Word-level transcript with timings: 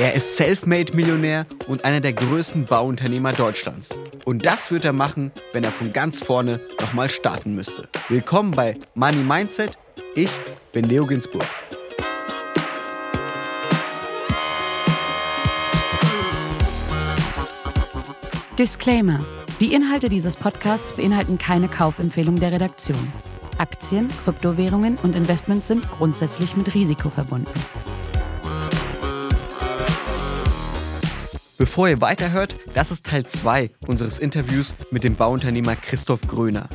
Er 0.00 0.14
ist 0.14 0.36
Selfmade-Millionär 0.36 1.44
und 1.66 1.84
einer 1.84 1.98
der 1.98 2.12
größten 2.12 2.66
Bauunternehmer 2.66 3.32
Deutschlands. 3.32 3.98
Und 4.24 4.46
das 4.46 4.70
wird 4.70 4.84
er 4.84 4.92
machen, 4.92 5.32
wenn 5.52 5.64
er 5.64 5.72
von 5.72 5.92
ganz 5.92 6.22
vorne 6.22 6.60
nochmal 6.80 7.10
starten 7.10 7.56
müsste. 7.56 7.88
Willkommen 8.08 8.52
bei 8.52 8.76
Money 8.94 9.24
Mindset. 9.24 9.76
Ich 10.14 10.30
bin 10.70 10.84
Leo 10.84 11.04
Ginsburg. 11.04 11.48
Disclaimer. 18.56 19.18
Die 19.60 19.74
Inhalte 19.74 20.08
dieses 20.08 20.36
Podcasts 20.36 20.92
beinhalten 20.92 21.38
keine 21.38 21.66
Kaufempfehlung 21.66 22.36
der 22.36 22.52
Redaktion. 22.52 23.12
Aktien, 23.58 24.06
Kryptowährungen 24.22 24.96
und 25.02 25.16
Investments 25.16 25.66
sind 25.66 25.90
grundsätzlich 25.90 26.56
mit 26.56 26.72
Risiko 26.76 27.10
verbunden. 27.10 27.50
Bevor 31.78 31.90
ihr 31.90 32.00
weiterhört, 32.00 32.56
das 32.74 32.90
ist 32.90 33.06
Teil 33.06 33.24
2 33.24 33.70
unseres 33.86 34.18
Interviews 34.18 34.74
mit 34.90 35.04
dem 35.04 35.14
Bauunternehmer 35.14 35.76
Christoph 35.76 36.22
Gröner. 36.26 36.68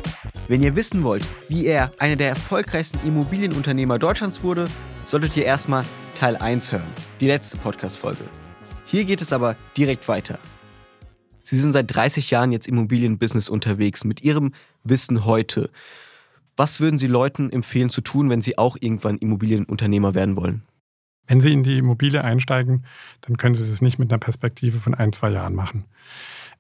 Wenn 0.48 0.64
ihr 0.64 0.78
wissen 0.78 1.04
wollt, 1.04 1.26
wie 1.50 1.66
er 1.66 1.92
einer 2.00 2.16
der 2.16 2.30
erfolgreichsten 2.30 3.06
Immobilienunternehmer 3.06 4.00
Deutschlands 4.00 4.44
wurde, 4.44 4.70
solltet 5.04 5.36
ihr 5.36 5.44
erstmal 5.44 5.84
Teil 6.16 6.38
1 6.38 6.72
hören, 6.72 6.88
die 7.20 7.28
letzte 7.28 7.58
Podcast-Folge. 7.58 8.24
Hier 8.86 9.04
geht 9.04 9.22
es 9.22 9.34
aber 9.34 9.58
direkt 9.76 10.08
weiter. 10.08 10.40
Sie 11.44 11.58
sind 11.58 11.74
seit 11.74 11.94
30 11.94 12.32
Jahren 12.32 12.54
jetzt 12.54 12.70
Immobilienbusiness 12.70 13.50
unterwegs 13.50 14.06
mit 14.06 14.24
Ihrem 14.24 14.54
Wissen 14.86 15.26
heute. 15.26 15.70
Was 16.56 16.80
würden 16.80 16.98
Sie 16.98 17.08
Leuten 17.08 17.50
empfehlen 17.50 17.90
zu 17.90 18.00
tun, 18.00 18.30
wenn 18.30 18.42
sie 18.42 18.58
auch 18.58 18.78
irgendwann 18.80 19.18
Immobilienunternehmer 19.18 20.16
werden 20.16 20.38
wollen? 20.38 20.64
Wenn 21.28 21.42
Sie 21.42 21.54
in 21.54 21.64
die 21.64 21.78
Immobilie 21.78 22.24
einsteigen, 22.24 22.86
dann 23.22 23.38
können 23.38 23.56
Sie 23.56 23.68
das 23.68 23.82
nicht 23.82 24.00
mit 24.00 24.12
einer 24.12 24.20
Perspektive 24.20 24.80
von 24.80 24.94
ein, 24.94 25.14
zwei 25.14 25.30
Jahren 25.30 25.56
machen. 25.56 25.86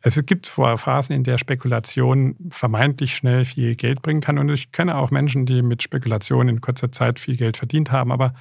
Es 0.06 0.22
gibt 0.26 0.46
zwar 0.46 0.78
Phasen, 0.78 1.16
in 1.16 1.24
der 1.24 1.38
Spekulation 1.38 2.36
vermeintlich 2.50 3.16
schnell 3.16 3.46
viel 3.46 3.76
Geld 3.76 4.02
bringen 4.02 4.20
kann. 4.20 4.38
Und 4.38 4.50
ich 4.50 4.74
kenne 4.74 4.98
auch 4.98 5.12
Menschen, 5.12 5.46
die 5.46 5.62
mit 5.62 5.82
Spekulation 5.82 6.50
in 6.50 6.60
kurzer 6.60 6.92
Zeit 6.92 7.20
viel 7.20 7.38
Geld 7.38 7.56
verdient 7.56 7.90
haben. 7.90 8.12
Aber 8.12 8.34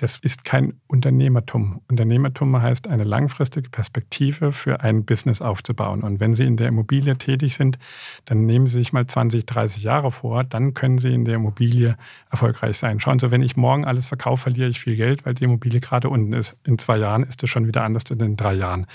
das 0.00 0.16
ist 0.16 0.44
kein 0.44 0.80
Unternehmertum. 0.86 1.82
Unternehmertum 1.90 2.60
heißt, 2.60 2.88
eine 2.88 3.04
langfristige 3.04 3.68
Perspektive 3.68 4.50
für 4.50 4.80
ein 4.80 5.04
Business 5.04 5.42
aufzubauen. 5.42 6.02
Und 6.02 6.20
wenn 6.20 6.32
Sie 6.32 6.44
in 6.44 6.56
der 6.56 6.68
Immobilie 6.68 7.18
tätig 7.18 7.54
sind, 7.54 7.78
dann 8.24 8.46
nehmen 8.46 8.66
Sie 8.66 8.78
sich 8.78 8.94
mal 8.94 9.06
20, 9.06 9.44
30 9.44 9.82
Jahre 9.82 10.10
vor, 10.10 10.42
dann 10.42 10.72
können 10.72 10.96
Sie 10.96 11.12
in 11.12 11.26
der 11.26 11.34
Immobilie 11.34 11.98
erfolgreich 12.30 12.78
sein. 12.78 12.98
Schauen 12.98 13.18
Sie, 13.18 13.30
wenn 13.30 13.42
ich 13.42 13.58
morgen 13.58 13.84
alles 13.84 14.06
verkaufe, 14.06 14.44
verliere 14.44 14.70
ich 14.70 14.80
viel 14.80 14.96
Geld, 14.96 15.26
weil 15.26 15.34
die 15.34 15.44
Immobilie 15.44 15.80
gerade 15.80 16.08
unten 16.08 16.32
ist. 16.32 16.56
In 16.64 16.78
zwei 16.78 16.96
Jahren 16.96 17.24
ist 17.24 17.42
es 17.42 17.50
schon 17.50 17.66
wieder 17.66 17.84
anders 17.84 18.04
als 18.10 18.22
in 18.22 18.36
drei 18.36 18.54
Jahren. 18.54 18.86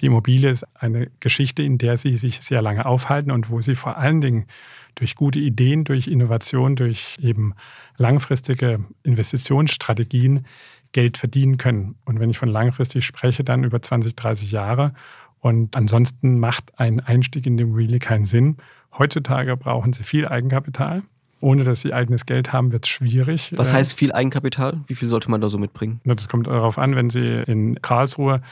Die 0.00 0.06
Immobilie 0.06 0.50
ist 0.50 0.66
eine 0.74 1.10
Geschichte, 1.20 1.59
in 1.62 1.78
der 1.78 1.96
Sie 1.96 2.16
sich 2.16 2.40
sehr 2.40 2.62
lange 2.62 2.86
aufhalten 2.86 3.30
und 3.30 3.50
wo 3.50 3.60
Sie 3.60 3.74
vor 3.74 3.96
allen 3.96 4.20
Dingen 4.20 4.46
durch 4.94 5.14
gute 5.14 5.38
Ideen, 5.38 5.84
durch 5.84 6.08
Innovation, 6.08 6.76
durch 6.76 7.18
eben 7.20 7.54
langfristige 7.96 8.84
Investitionsstrategien 9.02 10.46
Geld 10.92 11.18
verdienen 11.18 11.56
können. 11.56 11.96
Und 12.04 12.18
wenn 12.20 12.30
ich 12.30 12.38
von 12.38 12.48
langfristig 12.48 13.04
spreche, 13.04 13.44
dann 13.44 13.64
über 13.64 13.80
20, 13.80 14.16
30 14.16 14.50
Jahre. 14.50 14.92
Und 15.38 15.76
ansonsten 15.76 16.38
macht 16.38 16.78
ein 16.78 17.00
Einstieg 17.00 17.46
in 17.46 17.56
die 17.56 17.62
Immobilie 17.62 17.98
keinen 17.98 18.24
Sinn. 18.24 18.56
Heutzutage 18.98 19.56
brauchen 19.56 19.92
Sie 19.92 20.02
viel 20.02 20.26
Eigenkapital. 20.26 21.02
Ohne 21.40 21.64
dass 21.64 21.80
sie 21.80 21.94
eigenes 21.94 22.26
Geld 22.26 22.52
haben, 22.52 22.70
wird 22.70 22.84
es 22.84 22.90
schwierig. 22.90 23.54
Was 23.56 23.72
heißt 23.72 23.94
viel 23.94 24.12
Eigenkapital? 24.12 24.80
Wie 24.86 24.94
viel 24.94 25.08
sollte 25.08 25.30
man 25.30 25.40
da 25.40 25.48
so 25.48 25.56
mitbringen? 25.56 26.00
Das 26.04 26.28
kommt 26.28 26.46
darauf 26.46 26.78
an, 26.78 26.96
wenn 26.96 27.08
Sie 27.08 27.42
in 27.46 27.80
Karlsruhe 27.80 28.42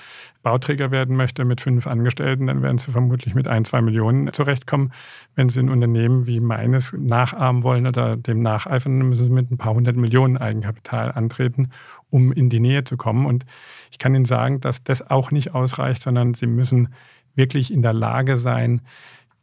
Bauträger 0.42 0.90
werden 0.90 1.16
möchte 1.16 1.44
mit 1.44 1.60
fünf 1.60 1.86
Angestellten, 1.86 2.46
dann 2.46 2.62
werden 2.62 2.78
Sie 2.78 2.90
vermutlich 2.90 3.34
mit 3.34 3.46
ein, 3.46 3.66
zwei 3.66 3.82
Millionen 3.82 4.32
zurechtkommen. 4.32 4.92
Wenn 5.34 5.50
Sie 5.50 5.60
ein 5.60 5.68
Unternehmen 5.68 6.26
wie 6.26 6.40
meines 6.40 6.94
nachahmen 6.94 7.62
wollen 7.62 7.86
oder 7.86 8.16
dem 8.16 8.40
nacheifern, 8.40 8.98
dann 8.98 9.08
müssen 9.10 9.24
Sie 9.24 9.30
mit 9.30 9.50
ein 9.50 9.58
paar 9.58 9.74
hundert 9.74 9.96
Millionen 9.96 10.38
Eigenkapital 10.38 11.12
antreten, 11.12 11.70
um 12.08 12.32
in 12.32 12.48
die 12.48 12.60
Nähe 12.60 12.84
zu 12.84 12.96
kommen. 12.96 13.26
Und 13.26 13.44
ich 13.90 13.98
kann 13.98 14.14
Ihnen 14.14 14.24
sagen, 14.24 14.60
dass 14.62 14.82
das 14.82 15.10
auch 15.10 15.30
nicht 15.30 15.54
ausreicht, 15.54 16.02
sondern 16.02 16.32
Sie 16.32 16.46
müssen 16.46 16.94
wirklich 17.34 17.72
in 17.72 17.82
der 17.82 17.92
Lage 17.92 18.38
sein, 18.38 18.80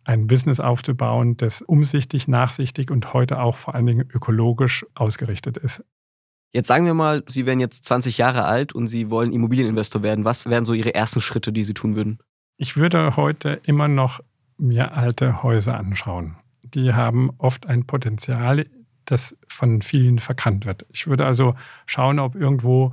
ein 0.06 0.28
Business 0.28 0.60
aufzubauen, 0.60 1.36
das 1.38 1.62
umsichtig, 1.62 2.28
nachsichtig 2.28 2.92
und 2.92 3.14
heute 3.14 3.40
auch 3.40 3.58
vor 3.58 3.76
allen 3.76 3.86
Dingen 3.86 4.10
ökologisch 4.14 4.86
ausgerichtet 4.94 5.58
ist. 5.58 5.84
Jetzt 6.54 6.68
sagen 6.68 6.86
wir 6.86 6.94
mal, 6.94 7.24
Sie 7.28 7.46
wären 7.46 7.60
jetzt 7.60 7.84
20 7.84 8.18
Jahre 8.18 8.46
alt 8.46 8.74
und 8.74 8.88
Sie 8.88 9.10
wollen 9.10 9.34
Immobilieninvestor 9.34 10.04
werden. 10.04 10.24
Was 10.24 10.46
wären 10.46 10.64
so 10.64 10.74
Ihre 10.74 10.96
ersten 10.96 11.20
Schritte, 11.20 11.52
die 11.52 11.66
Sie 11.66 11.74
tun 11.74 11.96
würden? 11.96 12.20
Ich 12.56 12.78
würde 12.78 13.18
heute 13.18 13.60
immer 13.64 13.90
noch 13.90 14.22
mir 14.58 14.96
alte 14.96 15.44
Häuser 15.44 15.78
anschauen. 15.78 16.38
Die 16.64 16.94
haben 16.94 17.32
oft 17.38 17.68
ein 17.68 17.86
Potenzial, 17.86 18.68
das 19.04 19.36
von 19.48 19.82
vielen 19.82 20.20
verkannt 20.20 20.66
wird. 20.66 20.86
Ich 20.94 21.08
würde 21.08 21.26
also 21.26 21.56
schauen, 21.86 22.20
ob 22.20 22.36
irgendwo 22.36 22.92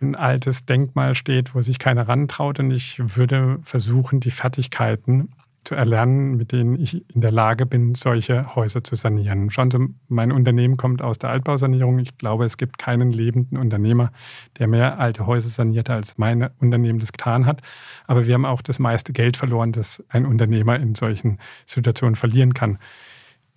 ein 0.00 0.14
altes 0.14 0.64
Denkmal 0.64 1.14
steht, 1.14 1.54
wo 1.54 1.60
sich 1.60 1.78
keiner 1.78 2.08
rantraut. 2.08 2.58
Und 2.60 2.70
ich 2.70 2.98
würde 3.16 3.58
versuchen, 3.62 4.20
die 4.20 4.30
Fertigkeiten 4.30 5.30
zu 5.64 5.74
erlernen, 5.74 6.36
mit 6.36 6.52
denen 6.52 6.80
ich 6.80 7.04
in 7.14 7.20
der 7.20 7.32
Lage 7.32 7.66
bin, 7.66 7.94
solche 7.94 8.54
Häuser 8.54 8.82
zu 8.82 8.94
sanieren. 8.94 9.50
Schauen 9.50 9.70
Sie, 9.70 9.78
mein 10.08 10.32
Unternehmen 10.32 10.76
kommt 10.76 11.02
aus 11.02 11.18
der 11.18 11.30
Altbausanierung. 11.30 11.98
Ich 11.98 12.16
glaube, 12.18 12.44
es 12.44 12.56
gibt 12.56 12.78
keinen 12.78 13.12
lebenden 13.12 13.58
Unternehmer, 13.58 14.12
der 14.58 14.68
mehr 14.68 14.98
alte 14.98 15.26
Häuser 15.26 15.48
saniert, 15.48 15.90
als 15.90 16.18
mein 16.18 16.48
Unternehmen 16.58 16.98
das 16.98 17.12
getan 17.12 17.46
hat. 17.46 17.62
Aber 18.06 18.26
wir 18.26 18.34
haben 18.34 18.46
auch 18.46 18.62
das 18.62 18.78
meiste 18.78 19.12
Geld 19.12 19.36
verloren, 19.36 19.72
das 19.72 20.04
ein 20.08 20.26
Unternehmer 20.26 20.76
in 20.76 20.94
solchen 20.94 21.38
Situationen 21.66 22.16
verlieren 22.16 22.54
kann. 22.54 22.78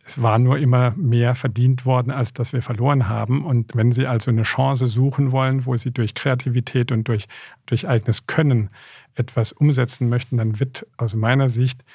Es 0.06 0.22
war 0.22 0.38
nur 0.38 0.58
immer 0.58 0.92
mehr 0.98 1.34
verdient 1.34 1.86
worden, 1.86 2.12
als 2.12 2.34
dass 2.34 2.52
wir 2.52 2.62
verloren 2.62 3.08
haben. 3.08 3.46
Und 3.46 3.74
wenn 3.76 3.94
Sie 3.94 4.06
also 4.06 4.32
eine 4.32 4.44
Chance 4.44 4.88
suchen 4.88 5.32
wollen, 5.32 5.66
wo 5.66 5.78
Sie 5.78 5.92
durch 5.92 6.14
Kreativität 6.14 6.92
und 6.92 7.08
durch, 7.08 7.28
durch 7.68 7.88
eigenes 7.88 8.28
Können 8.28 8.70
etwas 9.16 9.54
umsetzen 9.54 10.10
möchten, 10.10 10.38
dann 10.38 10.60
wird 10.60 10.86
aus 10.98 11.16
meiner 11.16 11.48
Sicht 11.48 11.86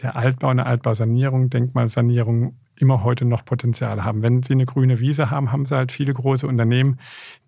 der 0.00 0.16
Altbau, 0.16 0.48
eine 0.48 0.64
Altbausanierung, 0.64 1.50
Denkmalsanierung 1.50 2.56
immer 2.76 3.04
heute 3.04 3.26
noch 3.26 3.44
Potenzial 3.44 4.04
haben. 4.04 4.22
Wenn 4.22 4.42
Sie 4.42 4.54
eine 4.54 4.64
grüne 4.64 4.98
Wiese 5.00 5.30
haben, 5.30 5.52
haben 5.52 5.66
Sie 5.66 5.76
halt 5.76 5.92
viele 5.92 6.14
große 6.14 6.46
Unternehmen, 6.46 6.98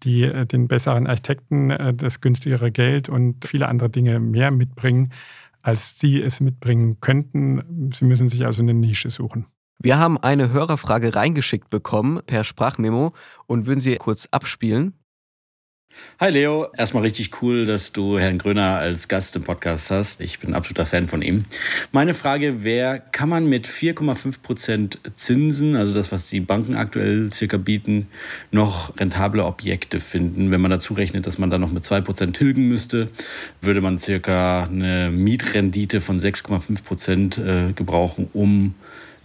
die 0.02 0.24
äh, 0.24 0.44
den 0.44 0.68
besseren 0.68 1.06
Architekten, 1.06 1.70
äh, 1.70 1.94
das 1.94 2.20
günstigere 2.20 2.70
Geld 2.70 3.08
und 3.08 3.46
viele 3.46 3.68
andere 3.68 3.88
Dinge 3.88 4.20
mehr 4.20 4.50
mitbringen, 4.50 5.12
als 5.62 5.98
Sie 5.98 6.20
es 6.20 6.40
mitbringen 6.40 7.00
könnten. 7.00 7.90
Sie 7.92 8.04
müssen 8.04 8.28
sich 8.28 8.44
also 8.44 8.62
eine 8.62 8.74
Nische 8.74 9.08
suchen. 9.08 9.46
Wir 9.84 9.98
haben 9.98 10.16
eine 10.16 10.52
Hörerfrage 10.52 11.16
reingeschickt 11.16 11.68
bekommen 11.68 12.20
per 12.24 12.44
Sprachmemo 12.44 13.14
und 13.48 13.66
würden 13.66 13.80
sie 13.80 13.96
kurz 13.96 14.28
abspielen. 14.30 14.94
Hi 16.20 16.30
Leo, 16.30 16.68
erstmal 16.76 17.02
richtig 17.02 17.42
cool, 17.42 17.66
dass 17.66 17.92
du 17.92 18.16
Herrn 18.16 18.38
Gröner 18.38 18.76
als 18.76 19.08
Gast 19.08 19.34
im 19.34 19.42
Podcast 19.42 19.90
hast. 19.90 20.22
Ich 20.22 20.38
bin 20.38 20.50
ein 20.50 20.54
absoluter 20.54 20.86
Fan 20.86 21.08
von 21.08 21.20
ihm. 21.20 21.46
Meine 21.90 22.14
Frage 22.14 22.62
wäre, 22.62 23.02
kann 23.10 23.28
man 23.28 23.46
mit 23.46 23.66
4,5 23.66 24.40
Prozent 24.40 25.00
Zinsen, 25.16 25.74
also 25.74 25.92
das, 25.92 26.12
was 26.12 26.28
die 26.28 26.40
Banken 26.40 26.76
aktuell 26.76 27.32
circa 27.32 27.56
bieten, 27.56 28.06
noch 28.52 28.96
rentable 29.00 29.44
Objekte 29.44 29.98
finden? 29.98 30.52
Wenn 30.52 30.60
man 30.60 30.70
dazu 30.70 30.94
rechnet, 30.94 31.26
dass 31.26 31.38
man 31.38 31.50
da 31.50 31.58
noch 31.58 31.72
mit 31.72 31.82
2% 31.82 32.32
tilgen 32.32 32.68
müsste, 32.68 33.08
würde 33.60 33.80
man 33.80 33.98
circa 33.98 34.62
eine 34.62 35.10
Mietrendite 35.10 36.00
von 36.00 36.20
6,5 36.20 36.84
Prozent 36.84 37.38
äh, 37.38 37.72
gebrauchen, 37.74 38.28
um 38.32 38.74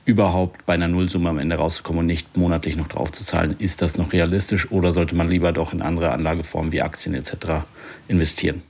überhaupt 0.07 0.66
bei 0.66 0.73
einer 0.73 0.88
Nullsumme 0.88 1.29
am 1.29 1.38
Ende 1.38 1.57
rauszukommen 1.57 2.00
und 2.00 2.06
nicht 2.06 2.38
monatlich 2.38 2.78
noch 2.78 2.88
drauf 2.88 3.12
zu 3.12 3.25
zahlen. 3.25 3.56
Ist 3.59 3.81
das 3.81 3.97
noch 3.97 4.13
realistisch 4.13 4.72
oder 4.72 4.94
sollte 4.94 5.16
man 5.16 5.29
lieber 5.29 5.51
doch 5.51 5.73
in 5.73 5.81
andere 5.81 6.12
Anlageformen 6.12 6.72
wie 6.72 6.81
Aktien 6.81 7.13
etc. 7.13 7.66
investieren? 8.08 8.64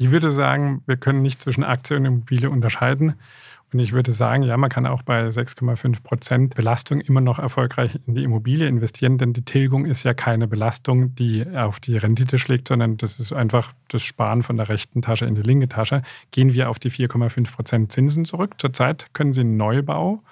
Ich 0.00 0.10
würde 0.10 0.32
sagen, 0.32 0.82
wir 0.86 0.96
können 0.96 1.20
nicht 1.20 1.42
zwischen 1.42 1.62
Aktie 1.62 1.94
und 1.94 2.06
Immobilie 2.06 2.48
unterscheiden. 2.48 3.16
Und 3.70 3.80
ich 3.80 3.92
würde 3.92 4.12
sagen, 4.12 4.42
ja, 4.42 4.56
man 4.56 4.70
kann 4.70 4.86
auch 4.86 5.02
bei 5.02 5.28
6,5 5.28 6.02
Prozent 6.02 6.54
Belastung 6.54 7.02
immer 7.02 7.20
noch 7.20 7.38
erfolgreich 7.38 7.98
in 8.06 8.14
die 8.14 8.24
Immobilie 8.24 8.66
investieren, 8.66 9.18
denn 9.18 9.34
die 9.34 9.44
Tilgung 9.44 9.84
ist 9.84 10.02
ja 10.04 10.14
keine 10.14 10.48
Belastung, 10.48 11.14
die 11.16 11.46
auf 11.54 11.80
die 11.80 11.98
Rendite 11.98 12.38
schlägt, 12.38 12.68
sondern 12.68 12.96
das 12.96 13.20
ist 13.20 13.34
einfach 13.34 13.74
das 13.88 14.02
Sparen 14.02 14.42
von 14.42 14.56
der 14.56 14.70
rechten 14.70 15.02
Tasche 15.02 15.26
in 15.26 15.34
die 15.34 15.42
linke 15.42 15.68
Tasche. 15.68 16.00
Gehen 16.30 16.54
wir 16.54 16.70
auf 16.70 16.78
die 16.78 16.90
4,5 16.90 17.54
Prozent 17.54 17.92
Zinsen 17.92 18.24
zurück. 18.24 18.54
Zurzeit 18.56 19.12
können 19.12 19.34
Sie 19.34 19.42
einen 19.42 19.58
Neubau 19.58 20.22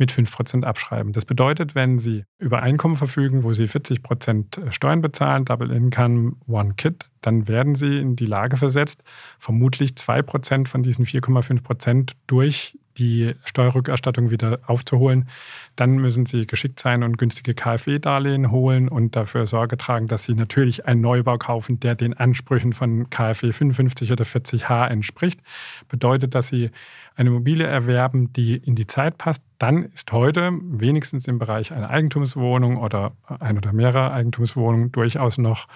mit 0.00 0.10
5% 0.10 0.64
abschreiben. 0.64 1.12
Das 1.12 1.24
bedeutet, 1.24 1.76
wenn 1.76 2.00
Sie 2.00 2.24
über 2.38 2.62
Einkommen 2.62 2.96
verfügen, 2.96 3.44
wo 3.44 3.52
Sie 3.52 3.66
40% 3.66 4.72
Steuern 4.72 5.02
bezahlen, 5.02 5.44
Double 5.44 5.70
Income, 5.70 6.32
One 6.48 6.74
Kit, 6.74 7.04
dann 7.20 7.46
werden 7.46 7.76
Sie 7.76 7.98
in 7.98 8.16
die 8.16 8.26
Lage 8.26 8.56
versetzt, 8.56 9.04
vermutlich 9.38 9.92
2% 9.92 10.66
von 10.66 10.82
diesen 10.82 11.04
4,5% 11.04 12.14
durch 12.26 12.79
die 12.98 13.34
Steuerrückerstattung 13.44 14.30
wieder 14.30 14.60
aufzuholen, 14.66 15.28
dann 15.76 15.96
müssen 15.98 16.26
Sie 16.26 16.46
geschickt 16.46 16.80
sein 16.80 17.02
und 17.02 17.18
günstige 17.18 17.54
KfW-Darlehen 17.54 18.50
holen 18.50 18.88
und 18.88 19.16
dafür 19.16 19.46
Sorge 19.46 19.76
tragen, 19.76 20.08
dass 20.08 20.24
Sie 20.24 20.34
natürlich 20.34 20.86
einen 20.86 21.00
Neubau 21.00 21.38
kaufen, 21.38 21.80
der 21.80 21.94
den 21.94 22.14
Ansprüchen 22.14 22.72
von 22.72 23.08
KfW 23.10 23.52
55 23.52 24.12
oder 24.12 24.24
40h 24.24 24.88
entspricht. 24.88 25.40
Bedeutet, 25.88 26.34
dass 26.34 26.48
Sie 26.48 26.70
eine 27.16 27.30
Immobilie 27.30 27.66
erwerben, 27.66 28.32
die 28.32 28.56
in 28.56 28.74
die 28.74 28.86
Zeit 28.86 29.18
passt. 29.18 29.42
Dann 29.58 29.84
ist 29.84 30.10
heute 30.12 30.52
wenigstens 30.62 31.26
im 31.28 31.38
Bereich 31.38 31.72
einer 31.72 31.90
Eigentumswohnung 31.90 32.76
oder 32.78 33.12
ein 33.40 33.58
oder 33.58 33.72
mehrere 33.72 34.10
Eigentumswohnungen 34.12 34.92
durchaus 34.92 35.38
noch 35.38 35.66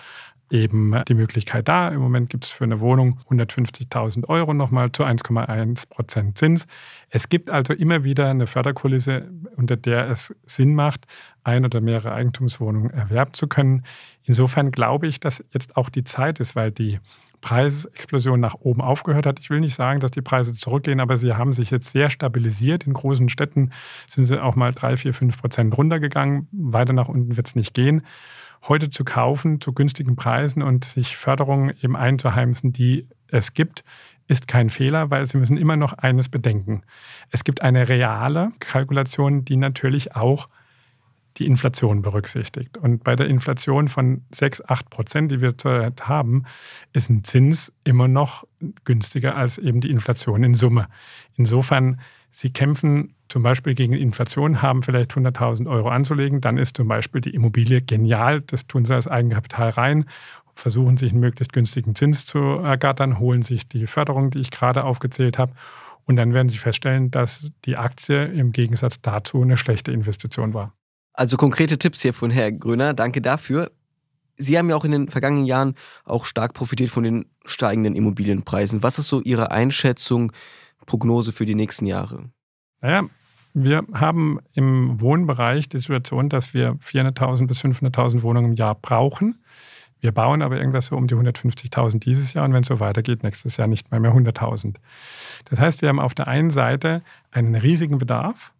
eben 0.50 0.94
die 1.08 1.14
Möglichkeit 1.14 1.68
da. 1.68 1.88
Im 1.88 2.00
Moment 2.00 2.30
gibt 2.30 2.44
es 2.44 2.50
für 2.50 2.64
eine 2.64 2.80
Wohnung 2.80 3.18
150.000 3.30 4.28
Euro 4.28 4.54
nochmal 4.54 4.92
zu 4.92 5.04
1,1 5.04 5.88
Prozent 5.88 6.38
Zins. 6.38 6.66
Es 7.10 7.28
gibt 7.28 7.50
also 7.50 7.72
immer 7.72 8.04
wieder 8.04 8.28
eine 8.28 8.46
Förderkulisse, 8.46 9.30
unter 9.56 9.76
der 9.76 10.08
es 10.10 10.34
Sinn 10.44 10.74
macht, 10.74 11.06
ein 11.42 11.64
oder 11.64 11.80
mehrere 11.80 12.12
Eigentumswohnungen 12.12 12.90
erwerben 12.90 13.34
zu 13.34 13.48
können. 13.48 13.84
Insofern 14.24 14.70
glaube 14.70 15.06
ich, 15.06 15.20
dass 15.20 15.44
jetzt 15.52 15.76
auch 15.76 15.88
die 15.88 16.04
Zeit 16.04 16.40
ist, 16.40 16.56
weil 16.56 16.70
die 16.70 17.00
Preisexplosion 17.40 18.40
nach 18.40 18.54
oben 18.54 18.80
aufgehört 18.80 19.26
hat. 19.26 19.38
Ich 19.38 19.50
will 19.50 19.60
nicht 19.60 19.74
sagen, 19.74 20.00
dass 20.00 20.10
die 20.10 20.22
Preise 20.22 20.54
zurückgehen, 20.54 20.98
aber 20.98 21.18
sie 21.18 21.34
haben 21.34 21.52
sich 21.52 21.70
jetzt 21.70 21.90
sehr 21.90 22.08
stabilisiert. 22.08 22.86
In 22.86 22.94
großen 22.94 23.28
Städten 23.28 23.70
sind 24.06 24.24
sie 24.24 24.42
auch 24.42 24.56
mal 24.56 24.72
drei, 24.72 24.96
vier, 24.96 25.12
fünf 25.12 25.38
Prozent 25.38 25.76
runtergegangen. 25.76 26.48
Weiter 26.52 26.94
nach 26.94 27.08
unten 27.08 27.36
wird 27.36 27.46
es 27.46 27.54
nicht 27.54 27.74
gehen 27.74 28.02
heute 28.68 28.90
zu 28.90 29.04
kaufen 29.04 29.60
zu 29.60 29.72
günstigen 29.72 30.16
Preisen 30.16 30.62
und 30.62 30.84
sich 30.84 31.16
Förderungen 31.16 31.74
eben 31.82 31.96
einzuheimsen, 31.96 32.72
die 32.72 33.08
es 33.28 33.52
gibt, 33.52 33.84
ist 34.26 34.48
kein 34.48 34.70
Fehler, 34.70 35.10
weil 35.10 35.26
Sie 35.26 35.36
müssen 35.36 35.56
immer 35.56 35.76
noch 35.76 35.92
eines 35.92 36.28
bedenken. 36.28 36.82
Es 37.30 37.44
gibt 37.44 37.62
eine 37.62 37.88
reale 37.88 38.52
Kalkulation, 38.58 39.44
die 39.44 39.56
natürlich 39.56 40.16
auch 40.16 40.48
die 41.36 41.46
Inflation 41.46 42.02
berücksichtigt. 42.02 42.78
Und 42.78 43.02
bei 43.02 43.16
der 43.16 43.26
Inflation 43.26 43.88
von 43.88 44.22
6, 44.30 44.68
8 44.68 44.88
Prozent, 44.88 45.32
die 45.32 45.40
wir 45.40 45.58
zurzeit 45.58 46.06
haben, 46.06 46.44
ist 46.92 47.10
ein 47.10 47.24
Zins 47.24 47.72
immer 47.82 48.08
noch 48.08 48.46
günstiger 48.84 49.36
als 49.36 49.58
eben 49.58 49.80
die 49.80 49.90
Inflation 49.90 50.44
in 50.44 50.54
Summe. 50.54 50.86
Insofern, 51.36 52.00
Sie 52.36 52.50
kämpfen 52.50 53.14
zum 53.28 53.44
Beispiel 53.44 53.76
gegen 53.76 53.92
Inflation 53.92 54.60
haben, 54.60 54.82
vielleicht 54.82 55.12
100.000 55.12 55.70
Euro 55.70 55.88
anzulegen, 55.88 56.40
dann 56.40 56.58
ist 56.58 56.76
zum 56.76 56.88
Beispiel 56.88 57.20
die 57.20 57.30
Immobilie 57.30 57.80
genial. 57.80 58.40
Das 58.40 58.66
tun 58.66 58.84
sie 58.84 58.92
als 58.92 59.06
Eigenkapital 59.06 59.70
rein, 59.70 60.06
versuchen 60.52 60.96
sich 60.96 61.12
einen 61.12 61.20
möglichst 61.20 61.52
günstigen 61.52 61.94
Zins 61.94 62.26
zu 62.26 62.38
ergattern, 62.40 63.20
holen 63.20 63.42
sich 63.42 63.68
die 63.68 63.86
Förderung, 63.86 64.32
die 64.32 64.40
ich 64.40 64.50
gerade 64.50 64.82
aufgezählt 64.82 65.38
habe. 65.38 65.52
Und 66.06 66.16
dann 66.16 66.34
werden 66.34 66.48
sie 66.48 66.58
feststellen, 66.58 67.12
dass 67.12 67.52
die 67.66 67.76
Aktie 67.76 68.24
im 68.24 68.50
Gegensatz 68.50 69.00
dazu 69.00 69.40
eine 69.40 69.56
schlechte 69.56 69.92
Investition 69.92 70.54
war. 70.54 70.74
Also 71.12 71.36
konkrete 71.36 71.78
Tipps 71.78 72.02
hier 72.02 72.14
von 72.14 72.32
Herrn 72.32 72.58
Gröner. 72.58 72.94
Danke 72.94 73.22
dafür. 73.22 73.70
Sie 74.36 74.58
haben 74.58 74.68
ja 74.68 74.74
auch 74.74 74.84
in 74.84 74.90
den 74.90 75.08
vergangenen 75.08 75.46
Jahren 75.46 75.76
auch 76.04 76.24
stark 76.24 76.52
profitiert 76.52 76.90
von 76.90 77.04
den 77.04 77.26
steigenden 77.44 77.94
Immobilienpreisen. 77.94 78.82
Was 78.82 78.98
ist 78.98 79.06
so 79.06 79.20
Ihre 79.20 79.52
Einschätzung, 79.52 80.32
Prognose 80.86 81.32
für 81.32 81.46
die 81.46 81.54
nächsten 81.54 81.86
Jahre? 81.86 82.30
Naja, 82.80 83.04
wir 83.54 83.84
haben 83.92 84.40
im 84.54 85.00
Wohnbereich 85.00 85.68
die 85.68 85.78
Situation, 85.78 86.28
dass 86.28 86.54
wir 86.54 86.74
400.000 86.74 87.46
bis 87.46 87.60
500.000 87.60 88.22
Wohnungen 88.22 88.52
im 88.52 88.56
Jahr 88.56 88.74
brauchen. 88.74 89.44
Wir 90.00 90.12
bauen 90.12 90.42
aber 90.42 90.58
irgendwas 90.58 90.86
so 90.86 90.96
um 90.96 91.06
die 91.06 91.14
150.000 91.14 92.00
dieses 92.00 92.34
Jahr 92.34 92.44
und 92.44 92.52
wenn 92.52 92.62
es 92.62 92.66
so 92.66 92.80
weitergeht, 92.80 93.22
nächstes 93.22 93.56
Jahr 93.56 93.68
nicht 93.68 93.90
mehr 93.90 94.00
mehr 94.00 94.12
100.000. 94.12 94.74
Das 95.46 95.60
heißt, 95.60 95.82
wir 95.82 95.88
haben 95.88 96.00
auf 96.00 96.14
der 96.14 96.28
einen 96.28 96.50
Seite 96.50 97.02
einen 97.30 97.54
riesigen 97.54 97.98
Bedarf 97.98 98.52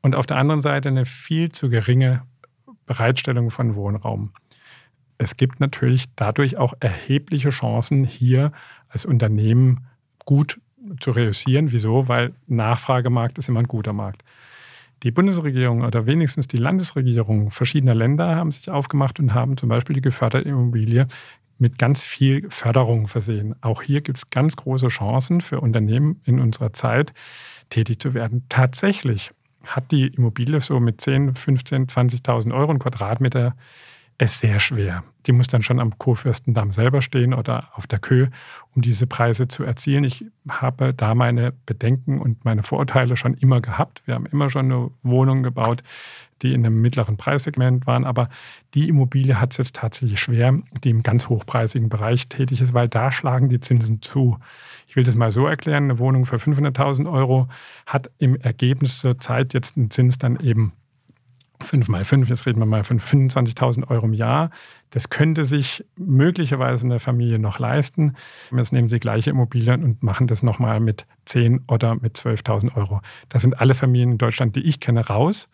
und 0.00 0.14
auf 0.14 0.26
der 0.26 0.38
anderen 0.38 0.60
Seite 0.60 0.88
eine 0.88 1.06
viel 1.06 1.50
zu 1.50 1.68
geringe 1.68 2.22
Bereitstellung 2.86 3.50
von 3.50 3.74
Wohnraum. 3.74 4.32
Es 5.18 5.36
gibt 5.36 5.60
natürlich 5.60 6.06
dadurch 6.16 6.56
auch 6.56 6.72
erhebliche 6.80 7.50
Chancen, 7.50 8.04
hier 8.04 8.52
als 8.88 9.04
Unternehmen 9.04 9.86
gut 10.24 10.60
zu 11.00 11.10
reüssieren. 11.10 11.72
Wieso? 11.72 12.08
Weil 12.08 12.32
Nachfragemarkt 12.46 13.38
ist 13.38 13.48
immer 13.48 13.60
ein 13.60 13.68
guter 13.68 13.92
Markt. 13.92 14.24
Die 15.02 15.10
Bundesregierung 15.10 15.82
oder 15.82 16.04
wenigstens 16.04 16.46
die 16.46 16.58
Landesregierung 16.58 17.50
verschiedener 17.50 17.94
Länder 17.94 18.36
haben 18.36 18.52
sich 18.52 18.68
aufgemacht 18.70 19.18
und 19.18 19.32
haben 19.32 19.56
zum 19.56 19.68
Beispiel 19.70 19.94
die 19.94 20.02
geförderte 20.02 20.48
Immobilie 20.48 21.06
mit 21.58 21.78
ganz 21.78 22.04
viel 22.04 22.50
Förderung 22.50 23.06
versehen. 23.06 23.54
Auch 23.60 23.82
hier 23.82 24.00
gibt 24.00 24.18
es 24.18 24.30
ganz 24.30 24.56
große 24.56 24.88
Chancen 24.88 25.40
für 25.40 25.60
Unternehmen 25.60 26.20
in 26.24 26.38
unserer 26.38 26.72
Zeit 26.72 27.14
tätig 27.70 28.00
zu 28.00 28.14
werden. 28.14 28.44
Tatsächlich 28.48 29.30
hat 29.64 29.90
die 29.90 30.06
Immobilie 30.08 30.60
so 30.60 30.80
mit 30.80 31.00
10, 31.00 31.34
15, 31.34 31.86
20.000 31.86 32.54
Euro 32.54 32.72
ein 32.72 32.78
Quadratmeter 32.78 33.54
es 34.20 34.38
sehr 34.38 34.60
schwer. 34.60 35.02
Die 35.26 35.32
muss 35.32 35.46
dann 35.46 35.62
schon 35.62 35.80
am 35.80 35.96
Kurfürstendamm 35.96 36.72
selber 36.72 37.00
stehen 37.00 37.32
oder 37.32 37.68
auf 37.74 37.86
der 37.86 37.98
Kö, 37.98 38.28
um 38.74 38.82
diese 38.82 39.06
Preise 39.06 39.48
zu 39.48 39.64
erzielen. 39.64 40.04
Ich 40.04 40.26
habe 40.46 40.92
da 40.92 41.14
meine 41.14 41.52
Bedenken 41.64 42.20
und 42.20 42.44
meine 42.44 42.62
Vorurteile 42.62 43.16
schon 43.16 43.32
immer 43.32 43.62
gehabt. 43.62 44.02
Wir 44.04 44.14
haben 44.14 44.26
immer 44.26 44.50
schon 44.50 44.66
eine 44.66 44.90
Wohnung 45.02 45.42
gebaut, 45.42 45.82
die 46.42 46.52
in 46.52 46.66
einem 46.66 46.82
mittleren 46.82 47.16
Preissegment 47.16 47.86
waren. 47.86 48.04
Aber 48.04 48.28
die 48.74 48.90
Immobilie 48.90 49.40
hat 49.40 49.52
es 49.52 49.56
jetzt 49.56 49.76
tatsächlich 49.76 50.20
schwer, 50.20 50.58
die 50.84 50.90
im 50.90 51.02
ganz 51.02 51.30
hochpreisigen 51.30 51.88
Bereich 51.88 52.28
tätig 52.28 52.60
ist, 52.60 52.74
weil 52.74 52.88
da 52.88 53.12
schlagen 53.12 53.48
die 53.48 53.60
Zinsen 53.60 54.02
zu. 54.02 54.38
Ich 54.86 54.96
will 54.96 55.04
das 55.04 55.14
mal 55.14 55.30
so 55.30 55.46
erklären. 55.46 55.84
Eine 55.84 55.98
Wohnung 55.98 56.26
für 56.26 56.36
500.000 56.36 57.10
Euro 57.10 57.48
hat 57.86 58.10
im 58.18 58.36
Ergebnis 58.36 58.98
zur 58.98 59.18
Zeit 59.18 59.54
jetzt 59.54 59.78
einen 59.78 59.90
Zins 59.90 60.18
dann 60.18 60.38
eben 60.40 60.74
5 61.62 61.88
mal 61.88 62.04
5, 62.04 62.28
jetzt 62.28 62.46
reden 62.46 62.58
wir 62.58 62.66
mal 62.66 62.84
von 62.84 62.98
25.000 62.98 63.88
Euro 63.88 64.06
im 64.06 64.14
Jahr. 64.14 64.50
Das 64.90 65.10
könnte 65.10 65.44
sich 65.44 65.84
möglicherweise 65.96 66.86
eine 66.86 66.98
Familie 66.98 67.38
noch 67.38 67.58
leisten. 67.58 68.16
Jetzt 68.54 68.72
nehmen 68.72 68.88
Sie 68.88 68.98
gleiche 68.98 69.30
Immobilien 69.30 69.84
und 69.84 70.02
machen 70.02 70.26
das 70.26 70.42
nochmal 70.42 70.80
mit 70.80 71.06
10 71.26 71.64
oder 71.68 71.94
mit 71.94 72.16
12.000 72.16 72.76
Euro. 72.76 73.00
Das 73.28 73.42
sind 73.42 73.60
alle 73.60 73.74
Familien 73.74 74.12
in 74.12 74.18
Deutschland, 74.18 74.56
die 74.56 74.62
ich 74.62 74.80
kenne, 74.80 75.06
raus. 75.06 75.48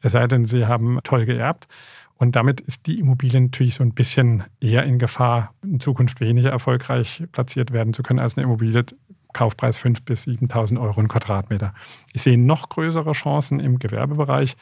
Es 0.00 0.12
sei 0.12 0.26
denn, 0.26 0.44
sie 0.44 0.66
haben 0.66 0.98
toll 1.04 1.24
geerbt. 1.24 1.68
Und 2.16 2.36
damit 2.36 2.60
ist 2.60 2.86
die 2.86 3.00
Immobilie 3.00 3.40
natürlich 3.40 3.74
so 3.74 3.82
ein 3.82 3.94
bisschen 3.94 4.44
eher 4.60 4.84
in 4.84 4.98
Gefahr, 4.98 5.54
in 5.64 5.80
Zukunft 5.80 6.20
weniger 6.20 6.50
erfolgreich 6.50 7.24
platziert 7.32 7.72
werden 7.72 7.94
zu 7.94 8.02
können 8.02 8.20
als 8.20 8.36
eine 8.36 8.44
Immobilie, 8.44 8.84
Kaufpreis 9.32 9.78
5.000 9.78 10.04
bis 10.04 10.26
7.000 10.26 10.80
Euro 10.80 11.00
ein 11.00 11.08
Quadratmeter. 11.08 11.74
Ich 12.12 12.22
sehe 12.22 12.38
noch 12.38 12.68
größere 12.68 13.12
Chancen 13.12 13.60
im 13.60 13.78
Gewerbebereich. 13.78 14.56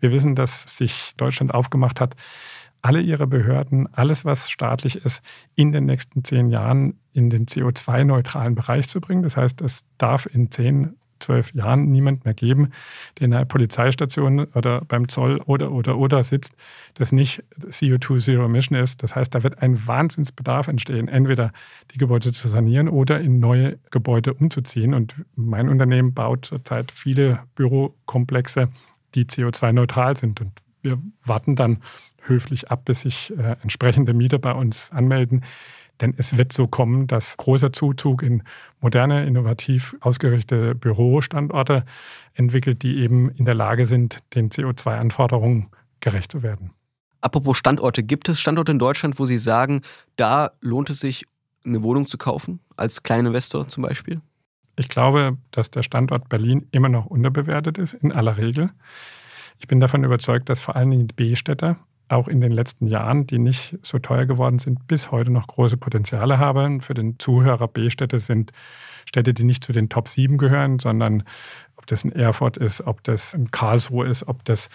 Wir 0.00 0.12
wissen, 0.12 0.34
dass 0.34 0.62
sich 0.76 1.12
Deutschland 1.16 1.52
aufgemacht 1.54 2.00
hat, 2.00 2.16
alle 2.82 3.00
ihre 3.00 3.26
Behörden, 3.26 3.88
alles, 3.94 4.26
was 4.26 4.50
staatlich 4.50 4.96
ist, 4.96 5.22
in 5.54 5.72
den 5.72 5.86
nächsten 5.86 6.22
zehn 6.22 6.50
Jahren 6.50 6.98
in 7.14 7.30
den 7.30 7.46
CO2-neutralen 7.46 8.54
Bereich 8.54 8.88
zu 8.88 9.00
bringen. 9.00 9.22
Das 9.22 9.38
heißt, 9.38 9.62
es 9.62 9.84
darf 9.96 10.26
in 10.26 10.50
zehn 10.50 10.94
zwölf 11.24 11.52
Jahren 11.54 11.90
niemand 11.90 12.24
mehr 12.24 12.34
geben, 12.34 12.70
der 13.18 13.26
in 13.26 13.34
einer 13.34 13.44
Polizeistation 13.44 14.44
oder 14.54 14.82
beim 14.86 15.08
Zoll 15.08 15.40
oder, 15.46 15.72
oder, 15.72 15.98
oder 15.98 16.22
sitzt, 16.22 16.54
das 16.94 17.12
nicht 17.12 17.42
CO2 17.60 18.18
Zero 18.20 18.44
Emission 18.44 18.78
ist. 18.78 19.02
Das 19.02 19.16
heißt, 19.16 19.34
da 19.34 19.42
wird 19.42 19.62
ein 19.62 19.86
Wahnsinnsbedarf 19.86 20.68
entstehen, 20.68 21.08
entweder 21.08 21.52
die 21.92 21.98
Gebäude 21.98 22.32
zu 22.32 22.48
sanieren 22.48 22.88
oder 22.88 23.20
in 23.20 23.38
neue 23.38 23.78
Gebäude 23.90 24.34
umzuziehen. 24.34 24.94
Und 24.94 25.14
mein 25.34 25.68
Unternehmen 25.68 26.14
baut 26.14 26.46
zurzeit 26.46 26.92
viele 26.92 27.40
Bürokomplexe, 27.54 28.68
die 29.14 29.24
CO2-neutral 29.24 30.16
sind. 30.16 30.40
Und 30.40 30.52
wir 30.82 30.98
warten 31.24 31.56
dann 31.56 31.78
höflich 32.26 32.70
ab, 32.70 32.84
bis 32.84 33.02
sich 33.02 33.32
äh, 33.36 33.56
entsprechende 33.62 34.14
Mieter 34.14 34.38
bei 34.38 34.52
uns 34.52 34.90
anmelden 34.92 35.42
denn 36.00 36.14
es 36.16 36.36
wird 36.36 36.52
so 36.52 36.66
kommen, 36.66 37.06
dass 37.06 37.36
großer 37.36 37.72
Zuzug 37.72 38.22
in 38.22 38.42
moderne, 38.80 39.26
innovativ 39.26 39.96
ausgerichtete 40.00 40.74
Bürostandorte 40.74 41.84
entwickelt, 42.34 42.82
die 42.82 42.98
eben 42.98 43.30
in 43.30 43.44
der 43.44 43.54
Lage 43.54 43.86
sind, 43.86 44.18
den 44.34 44.50
CO2-Anforderungen 44.50 45.68
gerecht 46.00 46.32
zu 46.32 46.42
werden. 46.42 46.70
Apropos 47.20 47.56
Standorte, 47.56 48.02
gibt 48.02 48.28
es 48.28 48.40
Standorte 48.40 48.72
in 48.72 48.78
Deutschland, 48.78 49.18
wo 49.18 49.24
Sie 49.24 49.38
sagen, 49.38 49.80
da 50.16 50.50
lohnt 50.60 50.90
es 50.90 51.00
sich, 51.00 51.26
eine 51.64 51.82
Wohnung 51.82 52.06
zu 52.06 52.18
kaufen, 52.18 52.60
als 52.76 53.02
Kleininvestor 53.02 53.68
zum 53.68 53.82
Beispiel? 53.84 54.20
Ich 54.76 54.88
glaube, 54.88 55.38
dass 55.50 55.70
der 55.70 55.82
Standort 55.82 56.28
Berlin 56.28 56.66
immer 56.72 56.90
noch 56.90 57.06
unterbewertet 57.06 57.78
ist, 57.78 57.94
in 57.94 58.12
aller 58.12 58.36
Regel. 58.36 58.70
Ich 59.58 59.68
bin 59.68 59.80
davon 59.80 60.04
überzeugt, 60.04 60.48
dass 60.48 60.60
vor 60.60 60.76
allen 60.76 60.90
Dingen 60.90 61.06
B-Städte 61.06 61.76
auch 62.08 62.28
in 62.28 62.40
den 62.40 62.52
letzten 62.52 62.86
Jahren, 62.86 63.26
die 63.26 63.38
nicht 63.38 63.78
so 63.82 63.98
teuer 63.98 64.26
geworden 64.26 64.58
sind, 64.58 64.86
bis 64.86 65.10
heute 65.10 65.30
noch 65.30 65.46
große 65.46 65.76
Potenziale 65.76 66.38
haben. 66.38 66.80
Für 66.80 66.94
den 66.94 67.18
Zuhörer 67.18 67.68
B-Städte 67.68 68.18
sind 68.18 68.52
Städte, 69.06 69.34
die 69.34 69.44
nicht 69.44 69.64
zu 69.64 69.72
den 69.72 69.88
Top 69.88 70.08
7 70.08 70.38
gehören, 70.38 70.78
sondern 70.78 71.24
ob 71.84 71.88
das 71.88 72.02
in 72.02 72.12
Erfurt 72.12 72.56
ist, 72.56 72.86
ob 72.86 73.04
das 73.04 73.34
in 73.34 73.50
Karlsruhe 73.50 74.06
ist, 74.06 74.26
ob 74.26 74.42
das 74.46 74.70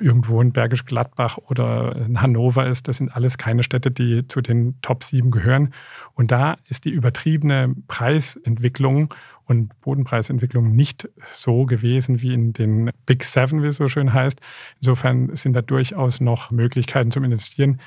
irgendwo 0.00 0.40
in 0.40 0.52
Bergisch 0.52 0.86
Gladbach 0.86 1.36
oder 1.36 1.94
in 1.94 2.22
Hannover 2.22 2.66
ist. 2.66 2.88
Das 2.88 2.96
sind 2.96 3.14
alles 3.14 3.36
keine 3.36 3.62
Städte, 3.62 3.90
die 3.90 4.26
zu 4.26 4.40
den 4.40 4.80
Top 4.80 5.04
7 5.04 5.30
gehören. 5.30 5.74
Und 6.14 6.30
da 6.30 6.56
ist 6.66 6.86
die 6.86 6.90
übertriebene 6.90 7.74
Preisentwicklung 7.86 9.12
und 9.44 9.78
Bodenpreisentwicklung 9.82 10.74
nicht 10.74 11.06
so 11.34 11.66
gewesen 11.66 12.22
wie 12.22 12.32
in 12.32 12.54
den 12.54 12.90
Big 13.04 13.24
Seven, 13.24 13.62
wie 13.62 13.66
es 13.66 13.76
so 13.76 13.86
schön 13.86 14.14
heißt. 14.14 14.40
Insofern 14.80 15.36
sind 15.36 15.52
da 15.52 15.60
durchaus 15.60 16.22
noch 16.22 16.50
Möglichkeiten 16.50 17.10
zum 17.10 17.24
Investieren. 17.24 17.78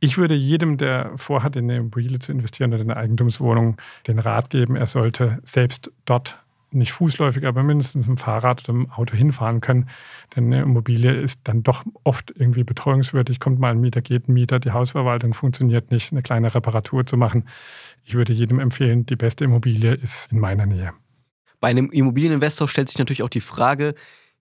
Ich 0.00 0.16
würde 0.16 0.34
jedem, 0.34 0.78
der 0.78 1.12
vorhat, 1.16 1.54
in 1.56 1.64
eine 1.64 1.80
Immobilie 1.80 2.18
zu 2.18 2.32
investieren 2.32 2.72
oder 2.72 2.82
in 2.82 2.90
eine 2.90 2.98
Eigentumswohnung, 2.98 3.76
den 4.06 4.18
Rat 4.18 4.48
geben, 4.48 4.74
er 4.74 4.86
sollte 4.86 5.38
selbst 5.44 5.92
dort 6.06 6.38
nicht 6.74 6.92
fußläufig, 6.92 7.46
aber 7.46 7.62
mindestens 7.62 8.06
mit 8.06 8.16
dem 8.16 8.16
Fahrrad 8.16 8.68
oder 8.68 8.78
dem 8.78 8.90
Auto 8.90 9.14
hinfahren 9.16 9.60
können. 9.60 9.88
Denn 10.34 10.46
eine 10.46 10.62
Immobilie 10.62 11.12
ist 11.12 11.40
dann 11.44 11.62
doch 11.62 11.84
oft 12.04 12.32
irgendwie 12.36 12.64
betreuungswürdig. 12.64 13.40
Kommt 13.40 13.58
mal 13.58 13.70
ein 13.70 13.80
Mieter, 13.80 14.02
geht 14.02 14.28
ein 14.28 14.32
Mieter, 14.32 14.58
die 14.58 14.72
Hausverwaltung 14.72 15.34
funktioniert 15.34 15.90
nicht, 15.90 16.12
eine 16.12 16.22
kleine 16.22 16.54
Reparatur 16.54 17.06
zu 17.06 17.16
machen. 17.16 17.48
Ich 18.04 18.14
würde 18.14 18.32
jedem 18.32 18.58
empfehlen, 18.58 19.06
die 19.06 19.16
beste 19.16 19.44
Immobilie 19.44 19.94
ist 19.94 20.32
in 20.32 20.38
meiner 20.38 20.66
Nähe. 20.66 20.92
Bei 21.60 21.68
einem 21.68 21.90
Immobilieninvestor 21.90 22.68
stellt 22.68 22.88
sich 22.88 22.98
natürlich 22.98 23.22
auch 23.22 23.28
die 23.28 23.40
Frage, 23.40 23.94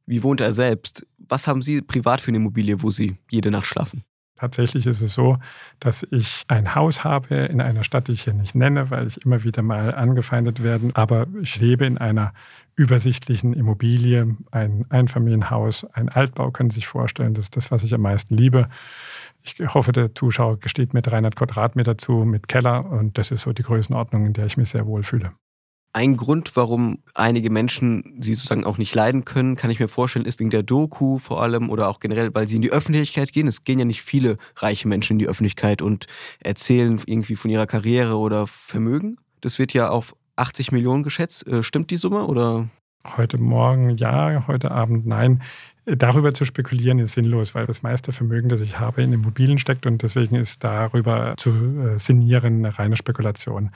wie 0.06 0.24
wohnt 0.24 0.42
er 0.42 0.54
selbst? 0.54 1.06
Was 1.18 1.48
haben 1.48 1.62
Sie 1.62 1.82
privat 1.82 2.22
für 2.22 2.30
eine 2.30 2.38
Immobilie, 2.38 2.82
wo 2.82 2.92
Sie 2.92 3.18
jede 3.30 3.52
Nacht 3.52 3.68
schlafen? 3.68 4.04
Tatsächlich 4.42 4.88
ist 4.88 5.02
es 5.02 5.14
so, 5.14 5.38
dass 5.80 6.02
ich 6.10 6.46
ein 6.48 6.74
Haus 6.74 7.04
habe 7.04 7.36
in 7.36 7.62
einer 7.62 7.84
Stadt, 7.84 8.08
die 8.08 8.14
ich 8.14 8.24
hier 8.24 8.34
nicht 8.34 8.56
nenne, 8.56 8.90
weil 8.90 9.06
ich 9.06 9.24
immer 9.24 9.44
wieder 9.44 9.62
mal 9.62 9.94
angefeindet 9.94 10.64
werde. 10.64 10.90
Aber 10.96 11.28
ich 11.40 11.60
lebe 11.60 11.86
in 11.86 12.00
einer 12.00 12.34
übersichtlichen 12.76 13.54
Immobilie, 13.54 14.36
ein 14.50 14.88
Einfamilienhaus, 14.90 15.86
ein 15.94 16.10
Altbau, 16.10 16.50
können 16.50 16.72
Sie 16.72 16.80
sich 16.80 16.88
vorstellen. 16.88 17.36
Das 17.36 17.46
ist 17.46 17.56
das, 17.56 17.70
was 17.70 17.84
ich 17.84 17.94
am 17.94 18.02
meisten 18.02 18.36
liebe. 18.36 18.68
Ich 19.44 19.60
hoffe, 19.60 19.92
der 19.92 20.16
Zuschauer 20.16 20.60
gesteht 20.60 20.96
mir 20.96 21.04
300 21.04 21.36
Quadratmeter 21.36 22.00
zu 22.00 22.26
mit 22.26 22.48
Keller 22.48 22.90
und 22.90 23.20
das 23.20 23.30
ist 23.30 23.44
so 23.44 23.54
die 23.54 23.62
Größenordnung, 23.62 24.26
in 24.26 24.34
der 24.34 24.48
ich 24.48 24.58
mich 24.58 24.72
sehr 24.72 24.88
wohl 24.88 25.04
fühle. 25.04 25.34
Ein 25.94 26.16
Grund, 26.16 26.56
warum 26.56 27.00
einige 27.16 27.50
Menschen 27.50 28.16
sie 28.22 28.34
sozusagen 28.34 28.64
auch 28.64 28.78
nicht 28.78 28.96
leiden 28.96 29.26
können, 29.26 29.58
kann 29.58 29.72
ich 29.72 29.80
mir 29.80 29.90
vorstellen, 29.90 30.26
ist 30.26 30.40
wegen 30.40 30.50
der 30.50 30.64
Doku 30.64 31.18
vor 31.18 31.42
allem 31.42 31.70
oder 31.70 31.90
auch 31.90 32.00
generell, 32.00 32.34
weil 32.34 32.48
sie 32.48 32.56
in 32.56 32.62
die 32.62 32.72
Öffentlichkeit 32.72 33.34
gehen. 33.34 33.46
Es 33.46 33.66
gehen 33.66 33.78
ja 33.78 33.84
nicht 33.84 34.02
viele 34.02 34.38
reiche 34.56 34.88
Menschen 34.88 35.14
in 35.14 35.20
die 35.20 35.28
Öffentlichkeit 35.28 35.82
und 35.82 36.08
erzählen 36.40 37.02
irgendwie 37.06 37.36
von 37.36 37.52
ihrer 37.52 37.68
Karriere 37.68 38.18
oder 38.18 38.48
Vermögen. 38.48 39.18
Das 39.42 39.60
wird 39.60 39.74
ja 39.74 39.90
auf 39.90 40.16
80 40.38 40.72
Millionen 40.72 41.04
geschätzt. 41.04 41.46
Äh, 41.46 41.62
stimmt 41.62 41.92
die 41.92 41.98
Summe 41.98 42.26
oder? 42.26 42.70
Heute 43.18 43.38
Morgen 43.38 43.98
ja, 43.98 44.48
heute 44.48 44.72
Abend 44.72 45.06
nein. 45.06 45.42
Darüber 45.86 46.34
zu 46.34 46.46
spekulieren 46.46 47.00
ist 47.00 47.14
sinnlos, 47.14 47.56
weil 47.56 47.66
das 47.66 47.82
meiste 47.82 48.12
Vermögen, 48.12 48.50
das 48.50 48.62
ich 48.62 48.78
habe, 48.78 49.02
in 49.02 49.14
Immobilien 49.14 49.58
steckt 49.58 49.88
und 49.88 50.04
deswegen 50.04 50.36
ist 50.36 50.64
darüber 50.64 51.34
zu 51.38 51.50
äh, 51.50 51.98
sinnieren 51.98 52.64
eine 52.64 52.78
reine 52.78 52.96
Spekulation. 52.96 53.72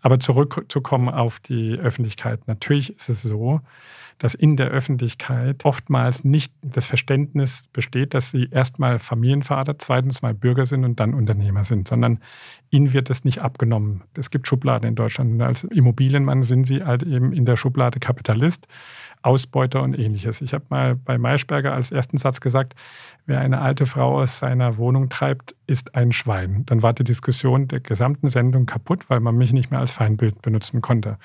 Aber 0.00 0.18
zurückzukommen 0.18 1.08
auf 1.08 1.38
die 1.38 1.78
Öffentlichkeit. 1.78 2.48
Natürlich 2.48 2.90
ist 2.96 3.08
es 3.08 3.22
so, 3.22 3.60
dass 4.18 4.34
in 4.34 4.56
der 4.56 4.68
Öffentlichkeit 4.68 5.64
oftmals 5.64 6.24
nicht 6.24 6.52
das 6.62 6.86
Verständnis 6.86 7.68
besteht, 7.72 8.14
dass 8.14 8.30
sie 8.30 8.48
erstmal 8.50 8.98
Familienvater, 8.98 9.78
zweitens 9.78 10.22
mal 10.22 10.34
Bürger 10.34 10.66
sind 10.66 10.84
und 10.84 11.00
dann 11.00 11.14
Unternehmer 11.14 11.64
sind, 11.64 11.88
sondern 11.88 12.20
ihnen 12.70 12.92
wird 12.92 13.10
das 13.10 13.24
nicht 13.24 13.42
abgenommen. 13.42 14.02
Es 14.16 14.30
gibt 14.30 14.46
Schubladen 14.46 14.88
in 14.88 14.94
Deutschland 14.94 15.32
und 15.32 15.42
als 15.42 15.64
Immobilienmann 15.64 16.42
sind 16.42 16.64
sie 16.64 16.84
halt 16.84 17.02
eben 17.02 17.32
in 17.32 17.44
der 17.44 17.56
Schublade 17.56 17.98
Kapitalist, 17.98 18.66
Ausbeuter 19.24 19.82
und 19.82 19.98
ähnliches. 19.98 20.42
Ich 20.42 20.52
habe 20.52 20.64
mal 20.68 20.94
bei 20.94 21.16
Maischberger 21.16 21.72
als 21.72 21.90
ersten 21.90 22.18
Satz 22.18 22.40
gesagt, 22.40 22.74
wer 23.24 23.40
eine 23.40 23.60
alte 23.60 23.86
Frau 23.86 24.20
aus 24.20 24.38
seiner 24.38 24.76
Wohnung 24.76 25.08
treibt, 25.08 25.54
ist 25.66 25.94
ein 25.94 26.12
Schwein. 26.12 26.64
Dann 26.66 26.82
war 26.82 26.92
die 26.92 27.04
Diskussion 27.04 27.66
der 27.66 27.80
gesamten 27.80 28.28
Sendung 28.28 28.66
kaputt, 28.66 29.08
weil 29.08 29.20
man 29.20 29.36
mich 29.36 29.54
nicht 29.54 29.70
mehr 29.70 29.80
als 29.80 29.92
Feindbild 29.92 30.42
benutzen 30.42 30.82
konnte. 30.82 31.16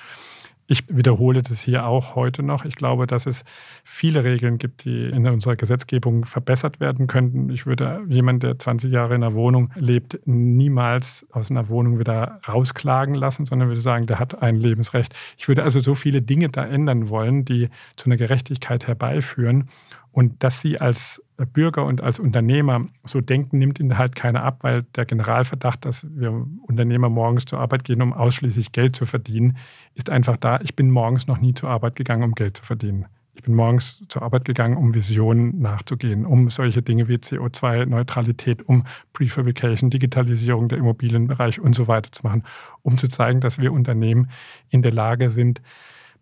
Ich 0.72 0.84
wiederhole 0.86 1.42
das 1.42 1.60
hier 1.62 1.84
auch 1.84 2.14
heute 2.14 2.44
noch. 2.44 2.64
Ich 2.64 2.76
glaube, 2.76 3.08
dass 3.08 3.26
es 3.26 3.42
viele 3.82 4.22
Regeln 4.22 4.56
gibt, 4.56 4.84
die 4.84 5.06
in 5.06 5.26
unserer 5.26 5.56
Gesetzgebung 5.56 6.24
verbessert 6.24 6.78
werden 6.78 7.08
könnten. 7.08 7.50
Ich 7.50 7.66
würde 7.66 8.04
jemanden, 8.06 8.38
der 8.38 8.56
20 8.56 8.92
Jahre 8.92 9.16
in 9.16 9.24
einer 9.24 9.34
Wohnung 9.34 9.72
lebt, 9.74 10.20
niemals 10.26 11.26
aus 11.32 11.50
einer 11.50 11.68
Wohnung 11.70 11.98
wieder 11.98 12.38
rausklagen 12.46 13.16
lassen, 13.16 13.46
sondern 13.46 13.66
würde 13.66 13.80
sagen, 13.80 14.06
der 14.06 14.20
hat 14.20 14.42
ein 14.42 14.54
Lebensrecht. 14.54 15.12
Ich 15.36 15.48
würde 15.48 15.64
also 15.64 15.80
so 15.80 15.96
viele 15.96 16.22
Dinge 16.22 16.50
da 16.50 16.64
ändern 16.64 17.08
wollen, 17.08 17.44
die 17.44 17.68
zu 17.96 18.06
einer 18.06 18.16
Gerechtigkeit 18.16 18.86
herbeiführen. 18.86 19.68
Und 20.12 20.42
dass 20.42 20.60
sie 20.60 20.80
als 20.80 21.22
Bürger 21.52 21.84
und 21.84 22.02
als 22.02 22.18
Unternehmer 22.18 22.84
so 23.04 23.20
denken, 23.20 23.58
nimmt 23.58 23.78
ihnen 23.78 23.96
halt 23.96 24.14
keiner 24.16 24.42
ab, 24.42 24.58
weil 24.62 24.82
der 24.96 25.06
Generalverdacht, 25.06 25.84
dass 25.84 26.06
wir 26.10 26.46
Unternehmer 26.66 27.08
morgens 27.08 27.44
zur 27.44 27.60
Arbeit 27.60 27.84
gehen, 27.84 28.02
um 28.02 28.12
ausschließlich 28.12 28.72
Geld 28.72 28.96
zu 28.96 29.06
verdienen, 29.06 29.56
ist 29.94 30.10
einfach 30.10 30.36
da. 30.36 30.60
Ich 30.62 30.74
bin 30.74 30.90
morgens 30.90 31.26
noch 31.26 31.40
nie 31.40 31.54
zur 31.54 31.70
Arbeit 31.70 31.96
gegangen, 31.96 32.24
um 32.24 32.34
Geld 32.34 32.56
zu 32.56 32.64
verdienen. 32.64 33.06
Ich 33.40 33.44
bin 33.44 33.54
morgens 33.54 34.02
zur 34.08 34.22
Arbeit 34.22 34.44
gegangen, 34.44 34.76
um 34.76 34.92
Visionen 34.92 35.60
nachzugehen, 35.60 36.26
um 36.26 36.50
solche 36.50 36.82
Dinge 36.82 37.08
wie 37.08 37.14
CO2-Neutralität, 37.14 38.68
um 38.68 38.84
Prefabrication, 39.12 39.88
Digitalisierung 39.88 40.68
der 40.68 40.78
Immobilienbereich 40.78 41.60
und 41.60 41.74
so 41.74 41.88
weiter 41.88 42.12
zu 42.12 42.26
machen, 42.26 42.42
um 42.82 42.98
zu 42.98 43.08
zeigen, 43.08 43.40
dass 43.40 43.58
wir 43.58 43.72
Unternehmen 43.72 44.30
in 44.68 44.82
der 44.82 44.92
Lage 44.92 45.30
sind, 45.30 45.62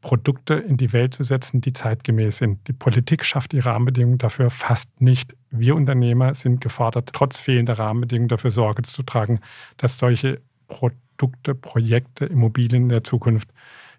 Produkte 0.00 0.54
in 0.54 0.76
die 0.76 0.92
Welt 0.92 1.14
zu 1.14 1.24
setzen, 1.24 1.60
die 1.60 1.72
zeitgemäß 1.72 2.38
sind. 2.38 2.66
Die 2.68 2.72
Politik 2.72 3.24
schafft 3.24 3.52
die 3.52 3.58
Rahmenbedingungen 3.58 4.18
dafür 4.18 4.50
fast 4.50 5.00
nicht. 5.00 5.36
Wir 5.50 5.74
Unternehmer 5.74 6.34
sind 6.34 6.60
gefordert, 6.60 7.10
trotz 7.12 7.40
fehlender 7.40 7.78
Rahmenbedingungen 7.78 8.28
dafür 8.28 8.50
Sorge 8.50 8.82
zu 8.82 9.02
tragen, 9.02 9.40
dass 9.76 9.98
solche 9.98 10.40
Produkte, 10.68 11.54
Projekte, 11.54 12.26
Immobilien 12.26 12.84
in 12.84 12.88
der 12.90 13.04
Zukunft 13.04 13.48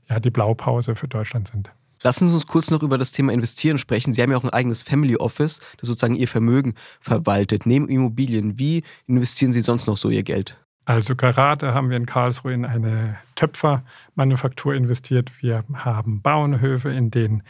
ja 0.10 0.20
die 0.20 0.32
Blaupause 0.32 0.96
für 0.96 1.08
Deutschland 1.08 1.48
sind. 1.50 1.72
Lassen 2.01 2.29
Sie 2.29 2.34
uns 2.34 2.48
kurz 2.48 2.72
noch 2.72 2.82
über 2.82 2.98
das 2.98 3.12
Thema 3.12 3.34
Investieren 3.34 3.77
sprechen. 3.77 4.13
Sie 4.13 4.22
haben 4.22 4.32
ja 4.32 4.38
auch 4.38 4.44
ein 4.46 4.50
eigenes 4.51 4.84
Family 4.84 5.18
Office, 5.18 5.60
das 5.77 5.88
sozusagen 5.88 6.15
Ihr 6.15 6.29
Vermögen 6.29 6.75
verwaltet. 7.01 7.65
Neben 7.65 7.89
Immobilien, 7.89 8.58
wie 8.58 8.84
investieren 9.06 9.51
Sie 9.51 9.62
sonst 9.62 9.86
noch 9.86 9.98
so 9.98 10.10
Ihr 10.10 10.24
Geld? 10.24 10.58
Also 10.89 11.15
gerade 11.15 11.75
haben 11.75 11.91
wir 11.91 11.98
in 11.98 12.08
Karlsruhe 12.08 12.51
in 12.51 12.65
eine 12.65 13.19
Töpfermanufaktur 13.36 14.74
investiert. 14.74 15.31
Wir 15.39 15.63
haben 15.72 16.24
Bauernhöfe, 16.24 16.89
in 16.89 17.12
denen 17.12 17.43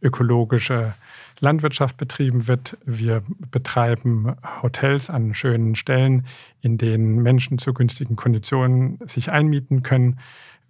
ökologische 0.00 0.94
Landwirtschaft 1.38 1.98
betrieben 1.98 2.46
wird. 2.46 2.78
Wir 2.86 3.22
betreiben 3.50 4.36
Hotels 4.62 5.10
an 5.10 5.34
schönen 5.34 5.74
Stellen, 5.74 6.24
in 6.62 6.78
denen 6.78 7.22
Menschen 7.22 7.58
zu 7.58 7.74
günstigen 7.74 8.16
Konditionen 8.16 8.98
sich 9.04 9.30
einmieten 9.30 9.82
können. 9.82 10.18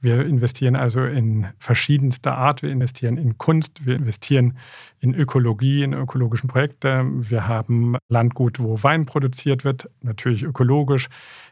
Wir 0.06 0.24
investieren 0.24 0.76
also 0.76 1.04
in 1.04 1.48
verschiedenster 1.58 2.38
Art. 2.38 2.62
Wir 2.62 2.70
investieren 2.70 3.16
in 3.16 3.38
Kunst, 3.38 3.86
wir 3.86 3.96
investieren 3.96 4.56
in 5.00 5.16
Ökologie, 5.16 5.82
in 5.82 5.94
ökologischen 5.94 6.48
Projekte. 6.48 7.04
Wir 7.12 7.48
haben 7.48 7.96
Landgut, 8.08 8.60
wo 8.60 8.80
Wein 8.84 9.04
produziert 9.04 9.64
wird, 9.64 9.90
natürlich 10.02 10.44
ökologisch. 10.44 11.08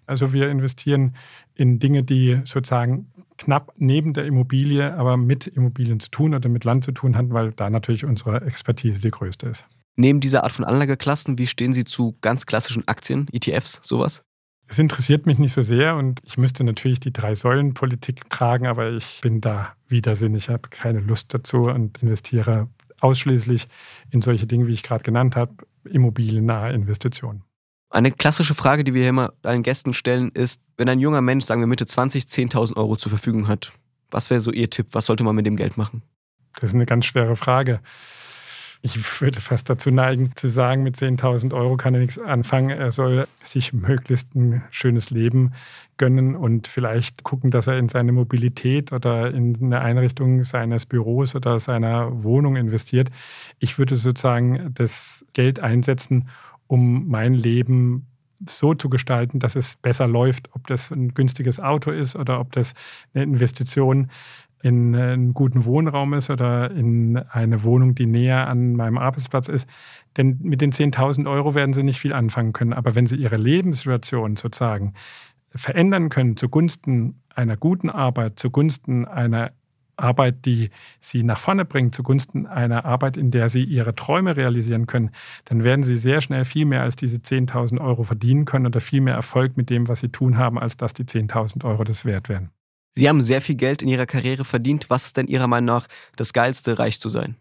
Also 0.07 0.33
wir 0.33 0.51
investieren 0.51 1.17
in 1.57 1.81
Dinge, 1.81 2.05
die 2.05 2.43
sozusagen 2.45 3.11
knapp 3.39 3.73
neben 3.77 4.13
der 4.13 4.25
Immobilie, 4.25 4.95
aber 4.95 5.17
mit 5.17 5.49
Immobilien 5.49 5.99
zu 5.99 6.11
tun 6.11 6.33
oder 6.33 6.49
mit 6.49 6.63
Land 6.63 6.85
zu 6.85 6.93
tun 6.93 7.17
haben, 7.17 7.33
weil 7.33 7.51
da 7.51 7.69
natürlich 7.71 8.05
unsere 8.05 8.41
Expertise 8.43 9.01
die 9.01 9.11
größte 9.11 9.49
ist. 9.49 9.67
Neben 9.97 10.21
dieser 10.21 10.45
Art 10.45 10.53
von 10.53 10.65
Anlageklassen, 10.65 11.39
wie 11.39 11.49
stehen 11.49 11.73
Sie 11.73 11.85
zu 11.85 12.17
ganz 12.21 12.47
klassischen 12.47 12.87
Aktien, 12.87 13.27
ETFs, 13.33 13.81
sowas? 13.83 14.23
Es 14.67 14.79
interessiert 14.79 15.27
mich 15.27 15.39
nicht 15.39 15.53
so 15.53 15.63
sehr 15.63 15.97
und 15.97 16.21
ich 16.25 16.39
müsste 16.39 16.65
natürlich 16.65 17.01
die 17.01 17.13
Drei-Säulen-Politik 17.13 18.29
tragen, 18.31 18.67
aber 18.67 18.93
ich 18.93 19.21
bin 19.21 19.41
da 19.41 19.75
widersinnig, 19.89 20.45
ich 20.45 20.49
habe 20.51 20.69
keine 20.71 21.01
Lust 21.01 21.35
dazu 21.35 21.65
und 21.65 22.03
investiere 22.03 22.69
ausschließlich 23.01 23.69
in 24.11 24.23
solche 24.23 24.47
Dinge, 24.47 24.67
wie 24.67 24.73
ich 24.73 24.83
gerade 24.83 25.05
genannt 25.05 25.37
habe, 25.37 25.53
immobiliennahe 25.85 26.73
Investitionen. 26.73 27.43
Eine 27.91 28.11
klassische 28.11 28.55
Frage, 28.55 28.83
die 28.83 28.95
wir 28.95 29.03
hier 29.03 29.11
immer 29.11 29.35
allen 29.43 29.63
Gästen 29.63 29.93
stellen, 29.93 30.31
ist, 30.33 30.61
wenn 30.77 30.89
ein 30.89 30.99
junger 30.99 31.21
Mensch, 31.21 31.45
sagen 31.45 31.61
wir 31.61 31.67
Mitte 31.67 31.87
20, 31.87 32.25
10.000 32.25 32.77
Euro 32.77 32.97
zur 32.97 33.11
Verfügung 33.11 33.47
hat, 33.47 33.73
was 34.11 34.31
wäre 34.31 34.41
so 34.41 34.51
Ihr 34.51 34.71
Tipp? 34.71 34.89
Was 34.93 35.07
sollte 35.07 35.25
man 35.25 35.37
mit 35.37 35.47
dem 35.47 35.57
Geld 35.57 35.77
machen? 35.77 36.03
Das 36.55 36.71
ist 36.71 36.75
eine 36.75 36.87
ganz 36.87 37.05
schwere 37.05 37.37
Frage. 37.37 37.81
Ich 38.87 39.23
würde 39.23 39.41
fast 39.41 39.71
dazu 39.71 39.91
neigen, 39.91 40.33
zu 40.35 40.47
sagen, 40.47 40.83
mit 40.83 40.97
10.000 40.97 41.55
Euro 41.55 41.79
kann 41.79 41.95
er 41.95 42.01
nichts 42.01 42.19
anfangen. 42.19 42.69
Er 42.69 42.91
soll 42.91 43.27
sich 43.43 43.73
möglichst 43.73 44.35
ein 44.35 44.63
schönes 44.71 45.09
Leben 45.09 45.55
gönnen 45.97 46.37
und 46.37 46.69
vielleicht 46.69 47.25
gucken, 47.25 47.51
dass 47.51 47.67
er 47.67 47.79
in 47.79 47.89
seine 47.89 48.13
Mobilität 48.13 48.93
oder 48.93 49.33
in 49.33 49.57
eine 49.57 49.81
Einrichtung 49.81 50.45
seines 50.45 50.85
Büros 50.85 51.35
oder 51.35 51.59
seiner 51.61 52.25
Wohnung 52.25 52.57
investiert. 52.57 53.09
Ich 53.59 53.79
würde 53.79 53.97
sozusagen 53.97 54.75
das 54.75 55.25
Geld 55.33 55.61
einsetzen, 55.61 56.29
um 56.67 57.09
mein 57.09 57.33
Leben 57.33 58.07
so 58.47 58.75
zu 58.75 58.91
gestalten, 58.91 59.39
dass 59.39 59.57
es 59.57 59.77
besser 59.77 60.07
läuft, 60.07 60.51
ob 60.55 60.67
das 60.67 60.91
ein 60.91 61.15
günstiges 61.15 61.59
Auto 61.59 61.91
ist 61.91 62.17
oder 62.17 62.39
ob 62.39 62.53
das 62.53 62.75
eine 63.15 63.25
Investition 63.25 64.11
in 64.65 64.97
einen 64.97 65.35
guten 65.35 65.67
Wohnraum 65.67 66.15
ist 66.15 66.31
oder 66.31 66.71
in 66.71 67.19
eine 67.19 67.65
Wohnung, 67.65 67.95
die 67.95 68.07
näher 68.07 68.49
an 68.49 68.77
meinem 68.77 68.97
Arbeitsplatz 68.97 69.49
ist. 69.49 69.69
Denn 70.17 70.39
mit 70.41 70.63
den 70.63 70.73
10.000 70.73 71.31
Euro 71.31 71.55
werden 71.55 71.75
sie 71.75 71.83
nicht 71.83 72.01
viel 72.01 72.15
anfangen 72.15 72.55
können. 72.55 72.73
Aber 72.73 72.95
wenn 72.95 73.07
sie 73.07 73.17
ihre 73.17 73.37
Lebenssituation 73.37 74.37
sozusagen 74.37 74.95
verändern 75.55 76.09
können 76.09 76.39
zugunsten 76.39 77.21
einer 77.35 77.59
guten 77.59 77.91
Arbeit, 77.91 78.39
zugunsten 78.39 79.05
einer 79.05 79.53
Arbeit, 79.99 80.47
die 80.47 80.71
sie 80.99 81.23
nach 81.25 81.39
vorne 81.39 81.67
bringt, 81.67 81.95
zugunsten 81.95 82.47
einer 82.47 82.87
Arbeit, 82.87 83.19
in 83.19 83.31
der 83.31 83.51
sie 83.51 83.65
ihre 83.65 83.95
Träume 83.95 84.35
realisieren 84.35 84.87
können, 84.87 85.11
dann 85.45 85.63
werden 85.63 85.85
sie 85.85 85.99
sehr 85.99 86.23
schnell 86.23 86.47
viel 86.47 86.65
mehr 86.65 86.81
als 86.81 86.97
diese 86.97 87.19
10.000 87.19 87.83
Euro 87.83 88.03
verdienen 88.03 88.47
können 88.47 88.65
oder 88.65 88.81
viel 88.81 89.03
mehr 89.03 89.15
Erfolg 89.15 89.59
mit 89.59 89.69
dem, 89.69 89.89
was 89.89 90.01
sie 90.01 90.09
tun 90.09 90.39
haben, 90.39 90.59
als 90.59 90.79
dass 90.79 90.95
die 90.95 91.05
10.000 91.05 91.65
Euro 91.65 91.85
das 91.85 92.07
wert 92.07 92.31
wären. 92.31 92.49
Sie 92.95 93.09
haben 93.09 93.21
sehr 93.21 93.43
viel 93.43 93.57
Geld 93.57 93.83
in 93.83 93.89
Ihrer 93.89 94.07
Karriere 94.07 94.45
verdient. 94.45 94.89
Was 94.89 95.07
ist 95.07 95.17
denn 95.17 95.27
Ihrer 95.27 95.49
Meinung 95.49 95.77
nach 95.77 95.87
das 96.17 96.33
Geilste, 96.33 96.79
reich 96.79 97.01
zu 97.01 97.09
sein? 97.09 97.37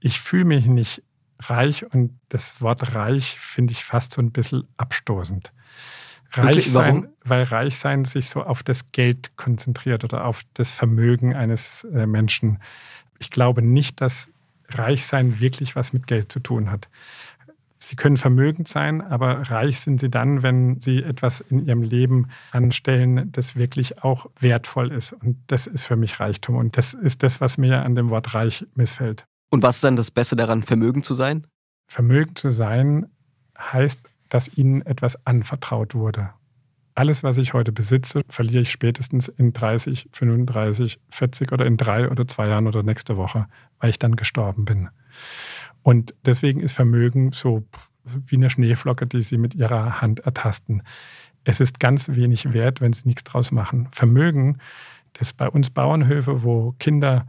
Ich 0.00 0.20
fühle 0.20 0.44
mich 0.44 0.66
nicht 0.66 1.02
reich 1.40 1.86
und 1.92 2.18
das 2.28 2.60
Wort 2.60 2.94
reich 2.94 3.38
finde 3.38 3.72
ich 3.72 3.84
fast 3.84 4.12
so 4.12 4.22
ein 4.22 4.32
bisschen 4.32 4.68
abstoßend. 4.76 5.52
Reich 6.32 6.70
sein, 6.70 7.08
weil 7.24 7.44
reich 7.44 7.78
sein 7.78 8.04
sich 8.04 8.28
so 8.28 8.42
auf 8.42 8.62
das 8.62 8.92
Geld 8.92 9.36
konzentriert 9.36 10.04
oder 10.04 10.26
auf 10.26 10.42
das 10.52 10.70
Vermögen 10.70 11.34
eines 11.34 11.84
äh, 11.84 12.06
Menschen. 12.06 12.60
Ich 13.18 13.30
glaube 13.30 13.62
nicht, 13.62 14.02
dass 14.02 14.30
reich 14.68 15.06
sein 15.06 15.40
wirklich 15.40 15.74
was 15.74 15.94
mit 15.94 16.06
Geld 16.06 16.30
zu 16.30 16.40
tun 16.40 16.70
hat. 16.70 16.90
Sie 17.80 17.94
können 17.94 18.16
vermögend 18.16 18.66
sein, 18.66 19.00
aber 19.00 19.50
reich 19.50 19.80
sind 19.80 20.00
sie 20.00 20.10
dann, 20.10 20.42
wenn 20.42 20.80
sie 20.80 21.02
etwas 21.02 21.40
in 21.40 21.64
ihrem 21.64 21.82
Leben 21.82 22.28
anstellen, 22.50 23.30
das 23.30 23.54
wirklich 23.54 24.02
auch 24.02 24.26
wertvoll 24.40 24.90
ist. 24.90 25.12
Und 25.12 25.38
das 25.46 25.68
ist 25.68 25.84
für 25.84 25.96
mich 25.96 26.18
Reichtum. 26.18 26.56
Und 26.56 26.76
das 26.76 26.92
ist 26.94 27.22
das, 27.22 27.40
was 27.40 27.56
mir 27.56 27.84
an 27.84 27.94
dem 27.94 28.10
Wort 28.10 28.34
reich 28.34 28.66
missfällt. 28.74 29.26
Und 29.50 29.62
was 29.62 29.76
ist 29.76 29.84
dann 29.84 29.96
das 29.96 30.10
Beste 30.10 30.34
daran, 30.34 30.62
vermögend 30.62 31.04
zu 31.04 31.14
sein? 31.14 31.46
Vermögend 31.86 32.36
zu 32.36 32.50
sein 32.50 33.06
heißt, 33.58 34.02
dass 34.28 34.56
ihnen 34.56 34.82
etwas 34.82 35.24
anvertraut 35.26 35.94
wurde. 35.94 36.30
Alles, 36.94 37.22
was 37.22 37.38
ich 37.38 37.54
heute 37.54 37.70
besitze, 37.70 38.22
verliere 38.28 38.62
ich 38.62 38.72
spätestens 38.72 39.28
in 39.28 39.52
30, 39.52 40.08
35, 40.12 40.98
40 41.10 41.52
oder 41.52 41.64
in 41.64 41.76
drei 41.76 42.10
oder 42.10 42.26
zwei 42.26 42.48
Jahren 42.48 42.66
oder 42.66 42.82
nächste 42.82 43.16
Woche, 43.16 43.46
weil 43.78 43.90
ich 43.90 44.00
dann 44.00 44.16
gestorben 44.16 44.64
bin. 44.64 44.88
Und 45.88 46.14
deswegen 46.26 46.60
ist 46.60 46.74
Vermögen 46.74 47.32
so 47.32 47.64
wie 48.04 48.36
eine 48.36 48.50
Schneeflocke, 48.50 49.06
die 49.06 49.22
Sie 49.22 49.38
mit 49.38 49.54
Ihrer 49.54 50.02
Hand 50.02 50.20
ertasten. 50.20 50.82
Es 51.44 51.60
ist 51.60 51.80
ganz 51.80 52.10
wenig 52.10 52.52
wert, 52.52 52.82
wenn 52.82 52.92
Sie 52.92 53.08
nichts 53.08 53.24
draus 53.24 53.52
machen. 53.52 53.88
Vermögen, 53.90 54.58
das 55.14 55.32
bei 55.32 55.48
uns 55.48 55.70
Bauernhöfe, 55.70 56.42
wo 56.42 56.74
Kinder 56.78 57.26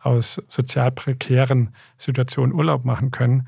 aus 0.00 0.40
sozial 0.46 0.90
prekären 0.90 1.74
Situationen 1.98 2.54
Urlaub 2.54 2.86
machen 2.86 3.10
können, 3.10 3.46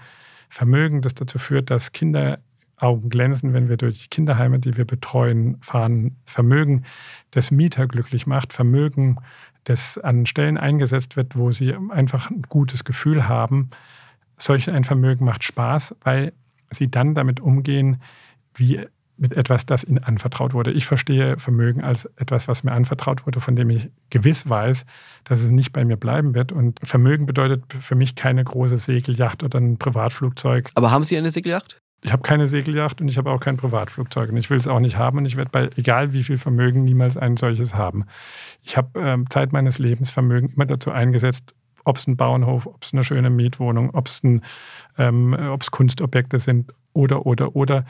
Vermögen, 0.51 1.01
das 1.01 1.15
dazu 1.15 1.39
führt, 1.39 1.71
dass 1.71 1.93
Kinder 1.93 2.41
Augen 2.77 3.09
glänzen, 3.09 3.55
wenn 3.55 3.71
wir 3.71 3.79
durch 3.79 4.03
die 4.03 4.09
Kinderheime, 4.09 4.59
die 4.59 4.77
wir 4.77 4.85
betreuen, 4.85 5.57
fahren. 5.63 6.17
Vermögen, 6.27 6.85
das 7.31 7.51
Mieter 7.51 7.87
glücklich 7.87 8.27
macht. 8.27 8.53
Vermögen, 8.53 9.17
das 9.65 9.97
an 9.97 10.27
Stellen 10.27 10.59
eingesetzt 10.59 11.17
wird, 11.17 11.35
wo 11.39 11.51
sie 11.51 11.75
einfach 11.89 12.31
ein 12.31 12.43
gutes 12.43 12.85
Gefühl 12.85 13.27
haben 13.27 13.71
solch 14.43 14.71
ein 14.71 14.85
Vermögen 14.85 15.25
macht 15.25 15.45
Spaß, 15.45 15.97
weil 16.03 16.33
sie 16.71 16.91
dann 16.91 17.15
damit 17.15 17.41
umgehen, 17.41 18.03
wie 18.55 18.87
mit 19.21 19.35
etwas, 19.35 19.67
das 19.67 19.85
ihnen 19.85 19.99
anvertraut 19.99 20.55
wurde. 20.55 20.73
Ich 20.73 20.87
verstehe 20.87 21.39
Vermögen 21.39 21.83
als 21.85 22.07
etwas, 22.17 22.49
was 22.49 22.65
mir 22.65 22.73
anvertraut 22.73 23.27
wurde, 23.27 23.41
von 23.41 23.55
dem 23.55 23.69
ich 23.69 23.91
gewiss 24.09 24.49
weiß, 24.49 24.87
dass 25.25 25.43
es 25.43 25.51
nicht 25.51 25.73
bei 25.73 25.85
mir 25.85 25.99
bleiben 25.99 26.35
wird. 26.35 26.53
Und 26.53 26.81
Vermögen 26.83 27.27
bedeutet 27.27 27.65
für 27.81 27.95
mich 27.95 28.15
keine 28.15 28.43
große 28.43 28.79
Segelyacht 28.79 29.43
oder 29.43 29.61
ein 29.61 29.77
Privatflugzeug. 29.77 30.71
Aber 30.75 30.91
haben 30.91 31.05
Sie 31.05 31.19
eine 31.19 31.31
Segelyacht? 31.31 31.83
Ich 32.03 32.13
habe 32.13 32.23
keine 32.23 32.47
Segelyacht 32.47 33.03
und 33.03 33.09
ich 33.09 33.19
habe 33.19 33.31
auch 33.31 33.41
kein 33.41 33.59
Privatflugzeug 33.59 34.31
und 34.31 34.39
ich 34.39 34.49
will 34.49 34.57
es 34.57 34.67
auch 34.67 34.81
nicht 34.81 34.97
haben 34.97 35.19
und 35.19 35.27
ich 35.27 35.37
werde 35.37 35.51
bei 35.51 35.69
egal 35.77 36.15
wie 36.15 36.25
viel 36.25 36.39
Vermögen 36.39 36.83
niemals 36.83 37.19
ein 37.19 37.37
solches 37.37 37.75
haben. 37.75 38.07
Ich 38.63 38.79
habe 38.79 38.99
ähm, 38.99 39.29
Zeit 39.29 39.53
meines 39.53 39.79
Lebens 39.79 40.11
Vermögen 40.11 40.51
immer 40.55 40.65
dazu 40.65 40.93
eingesetzt, 40.93 41.55
ob 41.85 41.97
es 41.97 42.07
ein 42.07 42.17
Bauernhof, 42.17 42.67
ob 42.67 42.83
es 42.83 42.93
eine 42.93 43.05
schöne 43.05 43.31
Mietwohnung, 43.31 43.91
ob 43.91 44.09
es 44.09 44.23
ähm, 44.99 45.59
Kunstobjekte 45.71 46.39
sind 46.39 46.73
oder, 46.93 47.27
oder, 47.27 47.57
oder. 47.57 47.85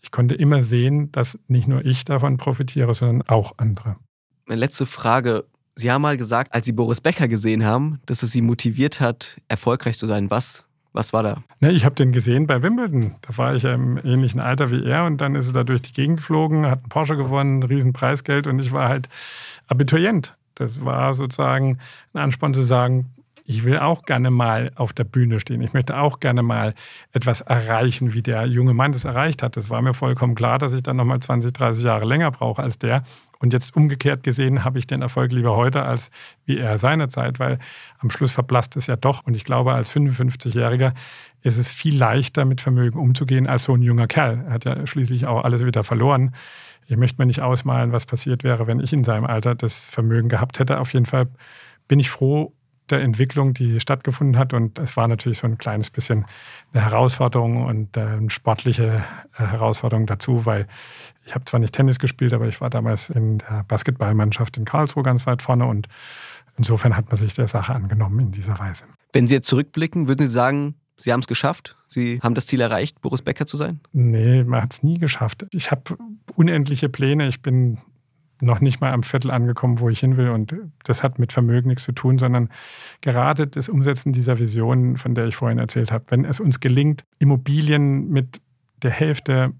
Ich 0.00 0.10
konnte 0.10 0.34
immer 0.34 0.62
sehen, 0.62 1.10
dass 1.12 1.38
nicht 1.48 1.66
nur 1.66 1.84
ich 1.84 2.04
davon 2.04 2.36
profitiere, 2.36 2.92
sondern 2.94 3.22
auch 3.22 3.52
andere. 3.56 3.96
Eine 4.46 4.56
letzte 4.56 4.86
Frage. 4.86 5.44
Sie 5.76 5.90
haben 5.90 6.02
mal 6.02 6.16
gesagt, 6.16 6.54
als 6.54 6.66
Sie 6.66 6.72
Boris 6.72 7.00
Becker 7.00 7.26
gesehen 7.26 7.64
haben, 7.64 8.00
dass 8.06 8.22
es 8.22 8.30
Sie 8.30 8.42
motiviert 8.42 9.00
hat, 9.00 9.40
erfolgreich 9.48 9.98
zu 9.98 10.06
sein. 10.06 10.30
Was? 10.30 10.64
Was 10.92 11.12
war 11.12 11.24
da? 11.24 11.42
Ne, 11.58 11.72
ich 11.72 11.84
habe 11.84 11.96
den 11.96 12.12
gesehen 12.12 12.46
bei 12.46 12.62
Wimbledon. 12.62 13.16
Da 13.22 13.36
war 13.36 13.56
ich 13.56 13.64
im 13.64 13.98
ähnlichen 14.04 14.38
Alter 14.38 14.70
wie 14.70 14.84
er 14.84 15.06
und 15.06 15.20
dann 15.20 15.34
ist 15.34 15.48
er 15.48 15.52
da 15.52 15.64
durch 15.64 15.82
die 15.82 15.92
Gegend 15.92 16.18
geflogen, 16.18 16.66
hat 16.66 16.80
einen 16.80 16.88
Porsche 16.88 17.16
gewonnen, 17.16 17.58
ein 17.58 17.62
riesen 17.64 17.92
Preisgeld 17.92 18.46
und 18.46 18.60
ich 18.60 18.70
war 18.70 18.88
halt 18.88 19.08
Abiturient. 19.66 20.36
Das 20.54 20.84
war 20.84 21.12
sozusagen 21.14 21.78
ein 22.12 22.20
Ansporn 22.20 22.54
zu 22.54 22.62
sagen, 22.62 23.06
ich 23.46 23.64
will 23.64 23.78
auch 23.78 24.02
gerne 24.04 24.30
mal 24.30 24.72
auf 24.74 24.94
der 24.94 25.04
Bühne 25.04 25.38
stehen. 25.38 25.60
Ich 25.60 25.74
möchte 25.74 25.98
auch 25.98 26.18
gerne 26.18 26.42
mal 26.42 26.74
etwas 27.12 27.42
erreichen, 27.42 28.14
wie 28.14 28.22
der 28.22 28.46
junge 28.46 28.72
Mann 28.72 28.92
das 28.92 29.04
erreicht 29.04 29.42
hat. 29.42 29.58
Das 29.58 29.68
war 29.68 29.82
mir 29.82 29.92
vollkommen 29.92 30.34
klar, 30.34 30.58
dass 30.58 30.72
ich 30.72 30.82
dann 30.82 30.96
nochmal 30.96 31.20
20, 31.20 31.52
30 31.52 31.84
Jahre 31.84 32.06
länger 32.06 32.30
brauche 32.30 32.62
als 32.62 32.78
der. 32.78 33.04
Und 33.38 33.52
jetzt 33.52 33.76
umgekehrt 33.76 34.22
gesehen 34.22 34.64
habe 34.64 34.78
ich 34.78 34.86
den 34.86 35.02
Erfolg 35.02 35.30
lieber 35.30 35.54
heute 35.54 35.82
als 35.82 36.10
wie 36.46 36.56
er 36.56 36.78
seinerzeit, 36.78 37.38
weil 37.38 37.58
am 37.98 38.08
Schluss 38.08 38.32
verblasst 38.32 38.76
es 38.76 38.86
ja 38.86 38.96
doch. 38.96 39.26
Und 39.26 39.34
ich 39.34 39.44
glaube, 39.44 39.74
als 39.74 39.94
55-Jähriger 39.94 40.94
ist 41.42 41.58
es 41.58 41.70
viel 41.70 41.98
leichter, 41.98 42.46
mit 42.46 42.62
Vermögen 42.62 42.98
umzugehen 42.98 43.46
als 43.46 43.64
so 43.64 43.74
ein 43.74 43.82
junger 43.82 44.06
Kerl. 44.06 44.42
Er 44.46 44.52
hat 44.54 44.64
ja 44.64 44.86
schließlich 44.86 45.26
auch 45.26 45.44
alles 45.44 45.66
wieder 45.66 45.84
verloren. 45.84 46.34
Ich 46.86 46.96
möchte 46.96 47.20
mir 47.20 47.26
nicht 47.26 47.42
ausmalen, 47.42 47.92
was 47.92 48.06
passiert 48.06 48.42
wäre, 48.42 48.66
wenn 48.66 48.80
ich 48.80 48.94
in 48.94 49.04
seinem 49.04 49.26
Alter 49.26 49.54
das 49.54 49.90
Vermögen 49.90 50.30
gehabt 50.30 50.58
hätte. 50.58 50.80
Auf 50.80 50.94
jeden 50.94 51.06
Fall 51.06 51.28
bin 51.86 51.98
ich 51.98 52.08
froh 52.08 52.54
der 52.90 53.00
Entwicklung, 53.00 53.54
die 53.54 53.80
stattgefunden 53.80 54.38
hat. 54.38 54.52
Und 54.52 54.78
es 54.78 54.96
war 54.96 55.08
natürlich 55.08 55.38
so 55.38 55.46
ein 55.46 55.58
kleines 55.58 55.90
bisschen 55.90 56.26
eine 56.72 56.84
Herausforderung 56.84 57.64
und 57.64 57.96
eine 57.96 58.30
sportliche 58.30 59.04
äh, 59.38 59.46
Herausforderung 59.46 60.06
dazu, 60.06 60.46
weil 60.46 60.66
ich 61.26 61.34
habe 61.34 61.44
zwar 61.44 61.60
nicht 61.60 61.74
Tennis 61.74 61.98
gespielt, 61.98 62.32
aber 62.32 62.46
ich 62.46 62.60
war 62.60 62.70
damals 62.70 63.10
in 63.10 63.38
der 63.38 63.64
Basketballmannschaft 63.66 64.56
in 64.56 64.64
Karlsruhe 64.64 65.02
ganz 65.02 65.26
weit 65.26 65.40
vorne 65.40 65.66
und 65.66 65.88
insofern 66.58 66.96
hat 66.96 67.08
man 67.08 67.16
sich 67.16 67.34
der 67.34 67.48
Sache 67.48 67.74
angenommen 67.74 68.20
in 68.20 68.30
dieser 68.30 68.58
Weise. 68.58 68.84
Wenn 69.12 69.26
Sie 69.26 69.34
jetzt 69.34 69.48
zurückblicken, 69.48 70.08
würden 70.08 70.26
Sie 70.26 70.32
sagen, 70.32 70.74
Sie 70.96 71.12
haben 71.12 71.20
es 71.20 71.26
geschafft? 71.26 71.76
Sie 71.88 72.20
haben 72.22 72.34
das 72.34 72.46
Ziel 72.46 72.60
erreicht, 72.60 73.00
Boris 73.00 73.22
Becker 73.22 73.46
zu 73.46 73.56
sein? 73.56 73.80
Nee, 73.92 74.44
man 74.44 74.62
hat 74.62 74.74
es 74.74 74.82
nie 74.82 74.98
geschafft. 74.98 75.46
Ich 75.50 75.70
habe 75.70 75.96
unendliche 76.36 76.88
Pläne. 76.88 77.26
Ich 77.26 77.42
bin 77.42 77.78
noch 78.44 78.60
nicht 78.60 78.80
mal 78.80 78.92
am 78.92 79.02
Viertel 79.02 79.30
angekommen, 79.30 79.80
wo 79.80 79.88
ich 79.88 80.00
hin 80.00 80.16
will. 80.16 80.30
Und 80.30 80.54
das 80.84 81.02
hat 81.02 81.18
mit 81.18 81.32
Vermögen 81.32 81.68
nichts 81.68 81.84
zu 81.84 81.92
tun, 81.92 82.18
sondern 82.18 82.50
gerade 83.00 83.46
das 83.46 83.68
Umsetzen 83.68 84.12
dieser 84.12 84.38
Vision, 84.38 84.96
von 84.96 85.14
der 85.14 85.26
ich 85.26 85.36
vorhin 85.36 85.58
erzählt 85.58 85.92
habe, 85.92 86.04
wenn 86.08 86.24
es 86.24 86.40
uns 86.40 86.60
gelingt, 86.60 87.04
Immobilien 87.18 88.08
mit 88.08 88.40
der 88.82 88.90
Hälfte 88.90 89.52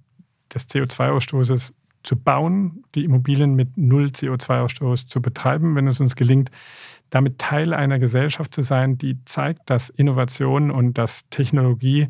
des 0.52 0.68
CO2-Ausstoßes 0.68 1.72
zu 2.02 2.16
bauen, 2.16 2.84
die 2.94 3.04
Immobilien 3.04 3.54
mit 3.54 3.76
null 3.76 4.08
CO2-Ausstoß 4.08 5.08
zu 5.08 5.22
betreiben, 5.22 5.74
wenn 5.74 5.88
es 5.88 6.00
uns 6.00 6.16
gelingt, 6.16 6.50
damit 7.10 7.38
Teil 7.38 7.72
einer 7.72 7.98
Gesellschaft 7.98 8.54
zu 8.54 8.62
sein, 8.62 8.98
die 8.98 9.24
zeigt, 9.24 9.70
dass 9.70 9.88
Innovation 9.88 10.70
und 10.70 10.98
dass 10.98 11.28
Technologie 11.30 12.08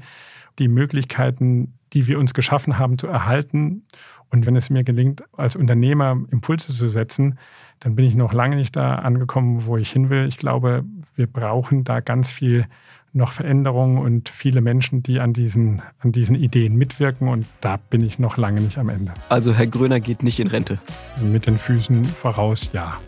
die 0.59 0.69
Möglichkeiten, 0.69 1.79
die 1.93 2.07
wir 2.07 2.19
uns 2.19 2.35
geschaffen 2.35 2.79
haben, 2.79 2.99
zu 2.99 3.07
erhalten 3.07 3.87
und 4.31 4.47
wenn 4.47 4.57
es 4.57 4.71
mir 4.71 4.85
gelingt, 4.85 5.23
als 5.37 5.57
Unternehmer 5.57 6.19
Impulse 6.31 6.73
zu 6.73 6.89
setzen, 6.89 7.39
dann 7.81 7.95
bin 7.97 8.05
ich 8.05 8.15
noch 8.15 8.33
lange 8.33 8.57
nicht 8.57 8.77
da 8.77 8.97
angekommen, 8.97 9.67
wo 9.67 9.77
ich 9.77 9.91
hin 9.91 10.11
will. 10.11 10.27
Ich 10.27 10.39
glaube, 10.39 10.85
wir 11.17 11.27
brauchen 11.27 11.85
da 11.85 12.01
ganz 12.01 12.31
viel 12.31 12.67
noch 13.15 13.33
Veränderungen 13.33 13.99
und 13.99 14.29
viele 14.29 14.61
Menschen, 14.61 15.03
die 15.03 15.21
an 15.21 15.33
diesen, 15.33 15.83
an 16.01 16.13
diesen 16.13 16.35
Ideen 16.35 16.75
mitwirken. 16.77 17.29
Und 17.29 17.47
da 17.61 17.77
bin 17.77 18.05
ich 18.05 18.19
noch 18.19 18.37
lange 18.37 18.61
nicht 18.61 18.77
am 18.77 18.89
Ende. 18.89 19.15
Also 19.29 19.55
Herr 19.55 19.69
Gröner 19.69 20.01
geht 20.01 20.23
nicht 20.23 20.41
in 20.41 20.49
Rente. 20.49 20.79
Mit 21.23 21.47
den 21.47 21.57
Füßen 21.57 22.05
voraus, 22.05 22.71
ja. 22.73 22.99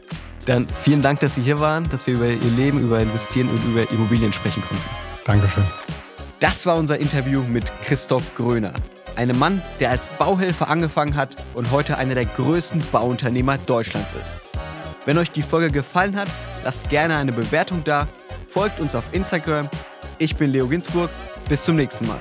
Dann 0.47 0.67
vielen 0.81 1.03
Dank, 1.03 1.19
dass 1.21 1.35
Sie 1.35 1.43
hier 1.43 1.59
waren, 1.59 1.89
dass 1.91 2.07
wir 2.07 2.15
über 2.15 2.29
Ihr 2.29 2.51
Leben, 2.57 2.81
über 2.81 3.01
Investieren 3.01 3.49
und 3.49 3.65
über 3.65 3.91
Immobilien 3.91 4.33
sprechen 4.33 4.63
konnten. 4.63 4.85
Dankeschön. 5.25 5.65
Das 6.39 6.67
war 6.67 6.77
unser 6.77 6.99
Interview 6.99 7.43
mit 7.43 7.73
Christoph 7.83 8.35
Gröner. 8.37 8.75
Einem 9.17 9.39
Mann, 9.39 9.63
der 9.81 9.91
als 9.91 10.11
Bauhelfer 10.11 10.69
angefangen 10.69 11.17
hat 11.17 11.37
und 11.55 11.71
heute 11.71 11.97
einer 11.99 12.15
der 12.15 12.27
größten 12.27 12.83
Bauunternehmer 12.93 13.59
Deutschlands 13.59 14.13
ist. 14.13 14.41
Wenn 15.07 15.19
euch 15.19 15.31
die 15.31 15.43
Folge 15.43 15.71
gefallen 15.71 16.17
hat, 16.17 16.29
lasst 16.65 16.91
gerne 16.91 17.17
eine 17.17 17.33
Bewertung 17.33 17.83
da, 17.85 18.07
folgt 18.49 18.79
uns 18.79 18.95
auf 18.95 19.05
Instagram. 19.13 19.69
Ich 20.19 20.37
bin 20.37 20.53
Leo 20.53 20.69
Ginsburg. 20.69 21.11
Bis 21.49 21.65
zum 21.65 21.77
nächsten 21.77 22.07
Mal. 22.09 22.21